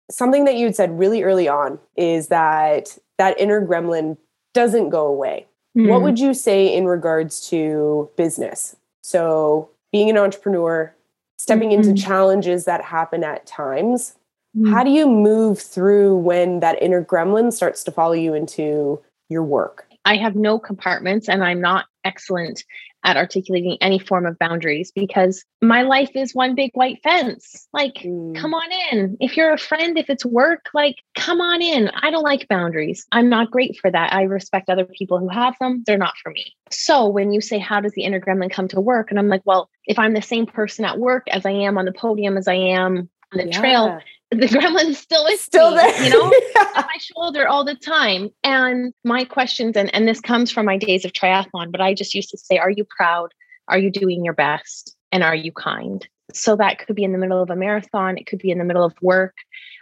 Something 0.10 0.46
that 0.46 0.56
you 0.56 0.66
had 0.66 0.76
said 0.76 0.98
really 0.98 1.24
early 1.24 1.48
on 1.48 1.80
is 1.98 2.28
that 2.28 2.98
that 3.18 3.40
inner 3.40 3.66
gremlin 3.66 4.18
doesn't 4.54 4.90
go 4.90 5.08
away. 5.08 5.48
Mm. 5.78 5.90
What 5.90 6.04
would 6.04 6.20
you 6.20 6.34
say 6.34 6.74
in 6.74 6.86
regards 6.86 7.48
to 7.50 8.10
business? 8.16 8.76
So, 9.02 9.70
being 9.92 10.10
an 10.10 10.18
entrepreneur, 10.18 10.94
stepping 11.38 11.70
mm-hmm. 11.70 11.90
into 11.90 12.02
challenges 12.02 12.66
that 12.66 12.84
happen 12.84 13.24
at 13.24 13.46
times. 13.46 14.16
Mm-hmm. 14.56 14.72
How 14.72 14.84
do 14.84 14.92
you 14.92 15.08
move 15.08 15.60
through 15.60 16.18
when 16.18 16.60
that 16.62 16.82
inner 16.82 17.04
gremlin 17.04 17.52
starts 17.52 17.84
to 17.86 17.92
follow 17.92 18.14
you 18.14 18.34
into 18.34 19.02
your 19.30 19.44
work? 19.44 19.83
I 20.06 20.18
have 20.18 20.36
no 20.36 20.60
compartments 20.60 21.30
and 21.30 21.44
I'm 21.44 21.62
not 21.62 21.86
excellent 22.04 22.64
at 23.06 23.18
articulating 23.18 23.78
any 23.82 24.00
form 24.00 24.26
of 24.26 24.40
boundaries 24.40 24.92
because 24.92 25.44
my 25.62 25.82
life 25.82 26.12
is 26.16 26.34
one 26.34 26.56
big 26.56 26.72
white 26.74 27.02
fence. 27.04 27.68
Like, 27.74 27.96
mm. 27.96 28.36
come 28.36 28.54
on 28.54 28.72
in. 28.92 29.18
If 29.20 29.36
you're 29.36 29.54
a 29.54 29.58
friend, 29.58 29.98
if 29.98 30.10
it's 30.10 30.26
work, 30.26 30.70
like, 30.74 30.96
come 31.16 31.42
on 31.42 31.62
in. 31.62 31.90
I 32.02 32.12
don't 32.12 32.24
like 32.24 32.48
boundaries. 32.48 33.06
I'm 33.12 33.30
not 33.30 33.52
great 33.52 33.78
for 33.82 33.92
that. 33.92 34.14
I 34.14 34.24
respect 34.24 34.70
other 34.70 34.86
people 34.86 35.20
who 35.20 35.28
have 35.30 35.56
them. 35.60 35.84
They're 35.86 35.98
not 35.98 36.16
for 36.22 36.32
me. 36.32 36.54
So 36.72 37.08
when 37.08 37.34
you 37.34 37.42
say, 37.42 37.60
How 37.60 37.82
does 37.82 37.94
the 37.94 38.04
inner 38.04 38.22
gremlin 38.22 38.52
come 38.52 38.68
to 38.70 38.82
work? 38.82 39.10
And 39.10 39.20
I'm 39.20 39.30
like, 39.30 39.42
Well, 39.46 39.70
if 39.86 40.00
I'm 40.00 40.14
the 40.14 40.22
same 40.22 40.46
person 40.46 40.86
at 40.86 41.00
work 41.00 41.28
as 41.30 41.46
I 41.46 41.52
am 41.52 41.78
on 41.78 41.86
the 41.86 41.92
podium, 41.92 42.38
as 42.38 42.48
I 42.48 42.56
am 42.56 43.10
on 43.34 43.38
the 43.38 43.48
yeah. 43.48 43.60
trail, 43.60 44.00
the 44.40 44.48
gremlin's 44.48 44.98
still 44.98 45.26
is 45.28 45.42
still 45.42 45.72
me, 45.72 45.78
there, 45.78 46.04
you 46.04 46.10
know, 46.10 46.24
on 46.76 46.86
my 46.86 46.98
shoulder 47.00 47.48
all 47.48 47.64
the 47.64 47.76
time. 47.76 48.30
And 48.44 48.94
my 49.04 49.26
questions, 49.26 49.76
and, 49.76 49.94
and 49.94 50.08
this 50.08 50.20
comes 50.20 50.52
from 50.52 50.66
my 50.66 50.78
days 50.78 51.06
of 51.06 51.14
triathlon, 51.14 51.72
but 51.72 51.82
I 51.82 51.94
just 51.94 52.14
used 52.14 52.30
to 52.30 52.38
say, 52.38 52.58
Are 52.58 52.70
you 52.70 52.86
proud? 52.98 53.34
Are 53.68 53.78
you 53.78 53.92
doing 53.92 54.24
your 54.24 54.34
best? 54.34 54.96
And 55.12 55.24
are 55.24 55.36
you 55.36 55.52
kind? 55.52 56.08
So 56.34 56.56
that 56.56 56.80
could 56.80 56.96
be 56.96 57.04
in 57.04 57.12
the 57.12 57.18
middle 57.18 57.42
of 57.42 57.50
a 57.50 57.56
marathon, 57.56 58.18
it 58.18 58.26
could 58.26 58.40
be 58.40 58.52
in 58.52 58.58
the 58.58 58.66
middle 58.66 58.84
of 58.84 58.94
work. 59.02 59.36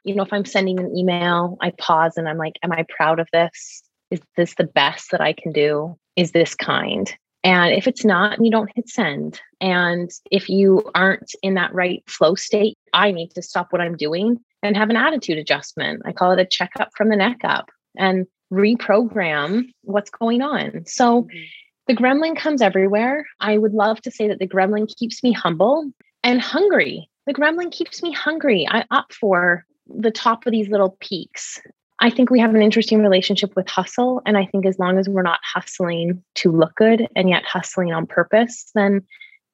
You 0.03 0.15
know, 0.15 0.23
if 0.23 0.33
I'm 0.33 0.45
sending 0.45 0.79
an 0.79 0.95
email, 0.97 1.57
I 1.61 1.71
pause 1.77 2.17
and 2.17 2.27
I'm 2.27 2.37
like, 2.37 2.57
Am 2.63 2.71
I 2.71 2.85
proud 2.89 3.19
of 3.19 3.27
this? 3.31 3.83
Is 4.09 4.19
this 4.35 4.55
the 4.55 4.65
best 4.65 5.11
that 5.11 5.21
I 5.21 5.33
can 5.33 5.51
do? 5.51 5.97
Is 6.15 6.31
this 6.31 6.55
kind? 6.55 7.13
And 7.43 7.73
if 7.73 7.88
it's 7.88 8.06
not, 8.06 8.43
you 8.43 8.51
don't 8.51 8.71
hit 8.75 8.88
send. 8.88 9.41
And 9.60 10.12
if 10.30 10.47
you 10.47 10.89
aren't 10.93 11.34
in 11.41 11.56
that 11.56 11.73
right 11.73 12.04
flow 12.08 12.36
state, 12.36 12.77
I 12.93 13.12
need 13.12 13.30
to 13.32 13.41
stop 13.41 13.67
what 13.71 13.82
I'm 13.82 13.97
doing 13.97 14.38
and 14.62 14.77
have 14.77 14.89
an 14.89 14.95
attitude 14.95 15.38
adjustment. 15.38 16.04
I 16.06 16.12
call 16.12 16.32
it 16.32 16.39
a 16.39 16.45
checkup 16.45 16.89
from 16.95 17.10
the 17.10 17.15
neck 17.15 17.39
up 17.43 17.71
and 17.97 18.27
reprogram 18.54 19.63
what's 19.82 20.12
going 20.12 20.41
on. 20.41 20.86
So 20.86 21.23
mm-hmm. 21.23 21.39
the 21.88 21.95
gremlin 21.95 22.38
comes 22.38 22.62
everywhere. 22.62 23.25
I 23.39 23.58
would 23.58 23.73
love 23.73 24.01
to 24.01 24.12
say 24.12 24.27
that 24.27 24.39
the 24.39 24.47
gremlin 24.47 24.88
keeps 24.95 25.23
me 25.23 25.32
humble 25.32 25.91
and 26.23 26.39
hungry. 26.39 27.10
The 27.25 27.34
gremlin 27.34 27.71
keeps 27.71 28.04
me 28.04 28.12
hungry. 28.12 28.67
I 28.69 28.86
up 28.91 29.13
for 29.13 29.65
the 29.88 30.12
top 30.12 30.45
of 30.45 30.51
these 30.51 30.69
little 30.69 30.97
peaks 30.99 31.60
I 32.01 32.09
think 32.09 32.31
we 32.31 32.39
have 32.39 32.55
an 32.55 32.63
interesting 32.63 33.01
relationship 33.01 33.55
with 33.55 33.69
hustle. 33.69 34.23
And 34.25 34.35
I 34.35 34.45
think 34.47 34.65
as 34.65 34.79
long 34.79 34.97
as 34.97 35.07
we're 35.07 35.21
not 35.21 35.39
hustling 35.43 36.21
to 36.35 36.51
look 36.51 36.75
good 36.75 37.07
and 37.15 37.29
yet 37.29 37.45
hustling 37.45 37.93
on 37.93 38.07
purpose, 38.07 38.71
then 38.73 39.05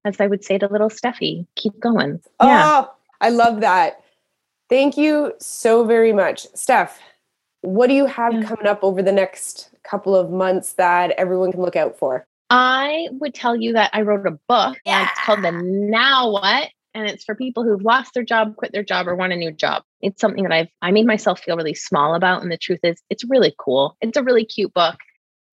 as 0.05 0.21
I 0.21 0.27
would 0.27 0.45
say 0.45 0.57
to 0.57 0.67
little 0.67 0.89
Steffi, 0.89 1.45
keep 1.55 1.77
going. 1.79 2.21
Oh, 2.39 2.47
yeah. 2.47 2.63
Oh, 2.65 2.93
I 3.19 3.29
love 3.29 3.59
that. 3.59 4.01
Thank 4.69 4.97
you 4.97 5.33
so 5.39 5.83
very 5.83 6.13
much. 6.13 6.47
Steph, 6.55 6.99
what 7.61 7.87
do 7.87 7.93
you 7.93 8.05
have 8.05 8.33
yeah. 8.33 8.43
coming 8.43 8.67
up 8.67 8.81
over 8.81 9.03
the 9.03 9.11
next 9.11 9.69
couple 9.83 10.15
of 10.15 10.31
months 10.31 10.73
that 10.73 11.11
everyone 11.11 11.51
can 11.51 11.61
look 11.61 11.75
out 11.75 11.99
for? 11.99 12.25
I 12.49 13.09
would 13.11 13.33
tell 13.33 13.57
you 13.57 13.73
that 13.73 13.89
I 13.91 14.01
wrote 14.03 14.25
a 14.25 14.31
book 14.47 14.77
yeah. 14.85 15.09
it's 15.09 15.19
called 15.19 15.43
The 15.43 15.51
Now 15.51 16.31
What 16.31 16.69
and 16.97 17.07
it's 17.07 17.23
for 17.23 17.35
people 17.35 17.63
who've 17.63 17.83
lost 17.83 18.15
their 18.15 18.23
job, 18.23 18.55
quit 18.55 18.71
their 18.71 18.83
job, 18.83 19.07
or 19.07 19.15
want 19.15 19.31
a 19.31 19.35
new 19.35 19.51
job. 19.51 19.83
It's 20.01 20.19
something 20.19 20.43
that 20.43 20.51
I've 20.51 20.67
I 20.81 20.89
made 20.89 21.05
myself 21.05 21.39
feel 21.39 21.55
really 21.55 21.75
small 21.75 22.15
about, 22.15 22.41
and 22.41 22.51
the 22.51 22.57
truth 22.57 22.79
is, 22.81 23.01
it's 23.11 23.23
really 23.29 23.53
cool. 23.59 23.95
It's 24.01 24.17
a 24.17 24.23
really 24.23 24.43
cute 24.43 24.73
book. 24.73 24.95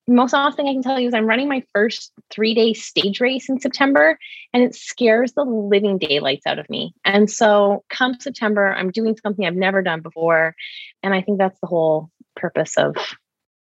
The 0.06 0.14
most 0.14 0.32
honest 0.32 0.56
thing 0.56 0.68
I 0.68 0.72
can 0.72 0.82
tell 0.82 0.98
you 0.98 1.08
is 1.08 1.14
I'm 1.14 1.26
running 1.26 1.48
my 1.48 1.62
first 1.74 2.12
three 2.30 2.54
day 2.54 2.72
stage 2.72 3.20
race 3.20 3.50
in 3.50 3.60
September, 3.60 4.18
and 4.54 4.62
it 4.62 4.74
scares 4.74 5.34
the 5.34 5.44
living 5.44 5.98
daylights 5.98 6.46
out 6.46 6.58
of 6.58 6.68
me. 6.70 6.94
And 7.04 7.30
so, 7.30 7.84
come 7.90 8.18
September, 8.18 8.72
I'm 8.72 8.90
doing 8.90 9.14
something 9.22 9.44
I've 9.44 9.54
never 9.54 9.82
done 9.82 10.00
before, 10.00 10.54
and 11.02 11.14
I 11.14 11.20
think 11.20 11.38
that's 11.38 11.60
the 11.60 11.66
whole 11.66 12.08
purpose 12.36 12.78
of 12.78 12.96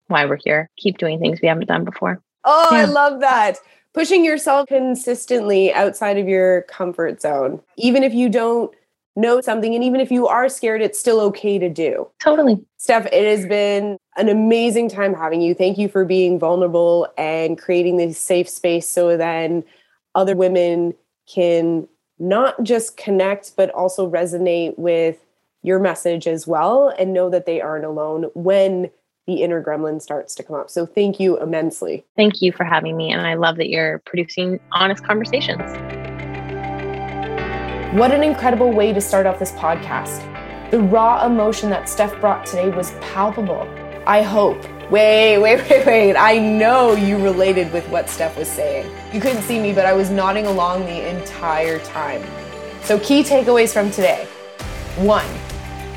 why 0.08 0.26
we're 0.26 0.38
here. 0.44 0.68
Keep 0.76 0.98
doing 0.98 1.18
things 1.18 1.40
we 1.40 1.48
haven't 1.48 1.68
done 1.68 1.84
before. 1.86 2.22
Oh, 2.44 2.68
yeah. 2.72 2.82
I 2.82 2.84
love 2.84 3.20
that 3.20 3.58
pushing 3.94 4.24
yourself 4.24 4.68
consistently 4.68 5.72
outside 5.72 6.18
of 6.18 6.28
your 6.28 6.62
comfort 6.62 7.20
zone, 7.20 7.60
even 7.76 8.02
if 8.02 8.14
you 8.14 8.28
don't 8.28 8.72
know 9.16 9.40
something 9.40 9.74
and 9.74 9.82
even 9.82 10.00
if 10.00 10.10
you 10.10 10.28
are 10.28 10.48
scared 10.48 10.80
it's 10.80 10.98
still 10.98 11.20
okay 11.20 11.58
to 11.58 11.68
do. 11.68 12.08
Totally. 12.20 12.64
Steph 12.76 13.06
it 13.06 13.24
has 13.24 13.46
been 13.46 13.98
an 14.16 14.28
amazing 14.28 14.88
time 14.88 15.14
having 15.14 15.40
you. 15.40 15.54
Thank 15.54 15.78
you 15.78 15.88
for 15.88 16.04
being 16.04 16.38
vulnerable 16.38 17.08
and 17.18 17.58
creating 17.58 17.96
this 17.96 18.18
safe 18.18 18.48
space 18.48 18.88
so 18.88 19.16
then 19.16 19.64
other 20.14 20.36
women 20.36 20.94
can 21.26 21.88
not 22.18 22.62
just 22.62 22.96
connect 22.96 23.56
but 23.56 23.70
also 23.70 24.08
resonate 24.08 24.78
with 24.78 25.18
your 25.62 25.78
message 25.78 26.26
as 26.26 26.46
well 26.46 26.94
and 26.98 27.12
know 27.12 27.28
that 27.30 27.46
they 27.46 27.60
aren't 27.60 27.84
alone 27.84 28.30
when 28.34 28.90
the 29.30 29.44
inner 29.44 29.62
gremlin 29.62 30.02
starts 30.02 30.34
to 30.34 30.42
come 30.42 30.56
up. 30.56 30.68
So 30.70 30.84
thank 30.84 31.20
you 31.20 31.40
immensely. 31.40 32.04
Thank 32.16 32.42
you 32.42 32.50
for 32.50 32.64
having 32.64 32.96
me. 32.96 33.12
And 33.12 33.24
I 33.24 33.34
love 33.34 33.56
that 33.58 33.68
you're 33.68 34.00
producing 34.00 34.58
honest 34.72 35.04
conversations. 35.04 35.60
What 37.96 38.10
an 38.10 38.24
incredible 38.24 38.72
way 38.72 38.92
to 38.92 39.00
start 39.00 39.26
off 39.26 39.38
this 39.38 39.52
podcast. 39.52 40.26
The 40.72 40.80
raw 40.80 41.24
emotion 41.24 41.70
that 41.70 41.88
Steph 41.88 42.20
brought 42.20 42.44
today 42.44 42.70
was 42.70 42.90
palpable. 43.00 43.68
I 44.04 44.22
hope. 44.22 44.60
Wait, 44.90 45.38
wait, 45.38 45.60
wait, 45.70 45.86
wait. 45.86 46.16
I 46.16 46.36
know 46.38 46.94
you 46.96 47.16
related 47.22 47.72
with 47.72 47.88
what 47.88 48.10
Steph 48.10 48.36
was 48.36 48.48
saying. 48.48 48.90
You 49.12 49.20
couldn't 49.20 49.42
see 49.42 49.60
me, 49.60 49.72
but 49.72 49.86
I 49.86 49.92
was 49.92 50.10
nodding 50.10 50.46
along 50.46 50.86
the 50.86 51.08
entire 51.08 51.78
time. 51.84 52.24
So, 52.82 52.98
key 52.98 53.22
takeaways 53.22 53.72
from 53.72 53.92
today. 53.92 54.24
One, 54.96 55.26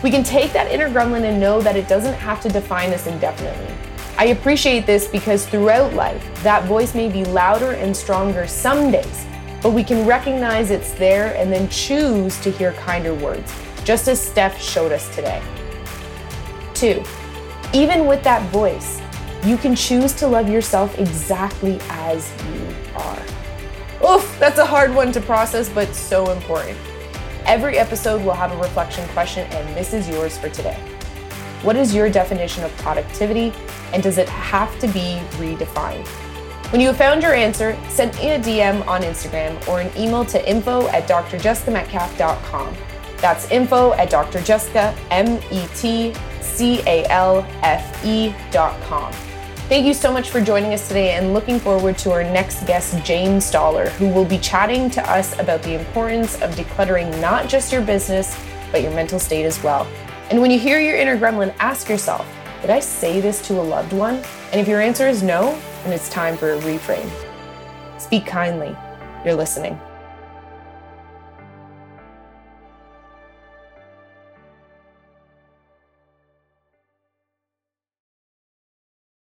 we 0.03 0.11
can 0.11 0.21
take 0.21 0.51
that 0.51 0.69
inner 0.69 0.89
gremlin 0.89 1.23
and 1.23 1.39
know 1.39 1.61
that 1.61 1.77
it 1.77 1.87
doesn't 1.87 2.13
have 2.15 2.41
to 2.41 2.49
define 2.49 2.91
us 2.91 3.07
indefinitely. 3.07 3.73
I 4.17 4.25
appreciate 4.25 4.85
this 4.85 5.07
because 5.07 5.45
throughout 5.45 5.93
life, 5.93 6.43
that 6.43 6.65
voice 6.65 6.93
may 6.93 7.09
be 7.09 7.23
louder 7.25 7.71
and 7.71 7.95
stronger 7.95 8.45
some 8.45 8.91
days, 8.91 9.25
but 9.61 9.71
we 9.71 9.83
can 9.83 10.05
recognize 10.05 10.71
it's 10.71 10.91
there 10.91 11.33
and 11.37 11.51
then 11.51 11.69
choose 11.69 12.39
to 12.41 12.51
hear 12.51 12.73
kinder 12.73 13.13
words, 13.15 13.51
just 13.85 14.09
as 14.09 14.21
Steph 14.21 14.61
showed 14.61 14.91
us 14.91 15.07
today. 15.15 15.41
Two, 16.73 17.01
even 17.73 18.05
with 18.05 18.21
that 18.23 18.47
voice, 18.51 19.01
you 19.45 19.57
can 19.57 19.73
choose 19.73 20.13
to 20.13 20.27
love 20.27 20.49
yourself 20.49 20.99
exactly 20.99 21.79
as 21.89 22.29
you 22.51 22.67
are. 22.95 23.21
Oof, 24.05 24.37
that's 24.37 24.59
a 24.59 24.65
hard 24.65 24.93
one 24.93 25.13
to 25.13 25.21
process, 25.21 25.69
but 25.69 25.95
so 25.95 26.29
important. 26.31 26.77
Every 27.45 27.77
episode 27.77 28.23
will 28.23 28.33
have 28.33 28.51
a 28.51 28.57
reflection 28.57 29.07
question, 29.09 29.45
and 29.51 29.75
this 29.75 29.93
is 29.93 30.07
yours 30.07 30.37
for 30.37 30.49
today. 30.49 30.77
What 31.61 31.75
is 31.75 31.93
your 31.93 32.09
definition 32.09 32.63
of 32.63 32.71
productivity, 32.77 33.53
and 33.93 34.01
does 34.01 34.17
it 34.17 34.29
have 34.29 34.79
to 34.79 34.87
be 34.87 35.21
redefined? 35.33 36.07
When 36.71 36.79
you 36.81 36.87
have 36.87 36.97
found 36.97 37.21
your 37.21 37.33
answer, 37.33 37.77
send 37.89 38.15
me 38.15 38.31
a 38.31 38.39
DM 38.39 38.87
on 38.87 39.01
Instagram 39.01 39.67
or 39.67 39.81
an 39.81 39.91
email 39.97 40.25
to 40.25 40.49
info 40.49 40.87
at 40.87 41.07
drjessicametcalfe.com. 41.07 42.75
That's 43.17 43.51
info 43.51 43.93
at 43.93 44.09
drjessica, 44.09 44.95
M-E-T-C-A-L-F-E.com. 45.11 46.13
Thank 49.69 49.85
you 49.85 49.93
so 49.93 50.11
much 50.11 50.29
for 50.29 50.41
joining 50.41 50.73
us 50.73 50.89
today 50.89 51.13
and 51.13 51.33
looking 51.33 51.57
forward 51.57 51.97
to 51.99 52.11
our 52.11 52.21
next 52.21 52.67
guest, 52.67 53.01
James 53.05 53.45
Stoller, 53.45 53.89
who 53.91 54.09
will 54.09 54.25
be 54.25 54.37
chatting 54.37 54.89
to 54.89 55.09
us 55.09 55.39
about 55.39 55.63
the 55.63 55.79
importance 55.79 56.35
of 56.41 56.51
decluttering 56.51 57.21
not 57.21 57.47
just 57.47 57.71
your 57.71 57.81
business, 57.81 58.37
but 58.73 58.81
your 58.81 58.91
mental 58.91 59.19
state 59.19 59.45
as 59.45 59.63
well. 59.63 59.87
And 60.29 60.41
when 60.41 60.51
you 60.51 60.59
hear 60.59 60.81
your 60.81 60.97
inner 60.97 61.17
gremlin, 61.17 61.55
ask 61.59 61.87
yourself, 61.87 62.27
did 62.59 62.71
I 62.71 62.81
say 62.81 63.21
this 63.21 63.41
to 63.47 63.53
a 63.53 63.63
loved 63.63 63.93
one? 63.93 64.15
And 64.51 64.59
if 64.59 64.67
your 64.67 64.81
answer 64.81 65.07
is 65.07 65.23
no, 65.23 65.57
then 65.85 65.93
it's 65.93 66.09
time 66.09 66.35
for 66.35 66.51
a 66.51 66.59
reframe. 66.59 67.09
Speak 67.99 68.25
kindly. 68.25 68.75
You're 69.23 69.35
listening. 69.35 69.79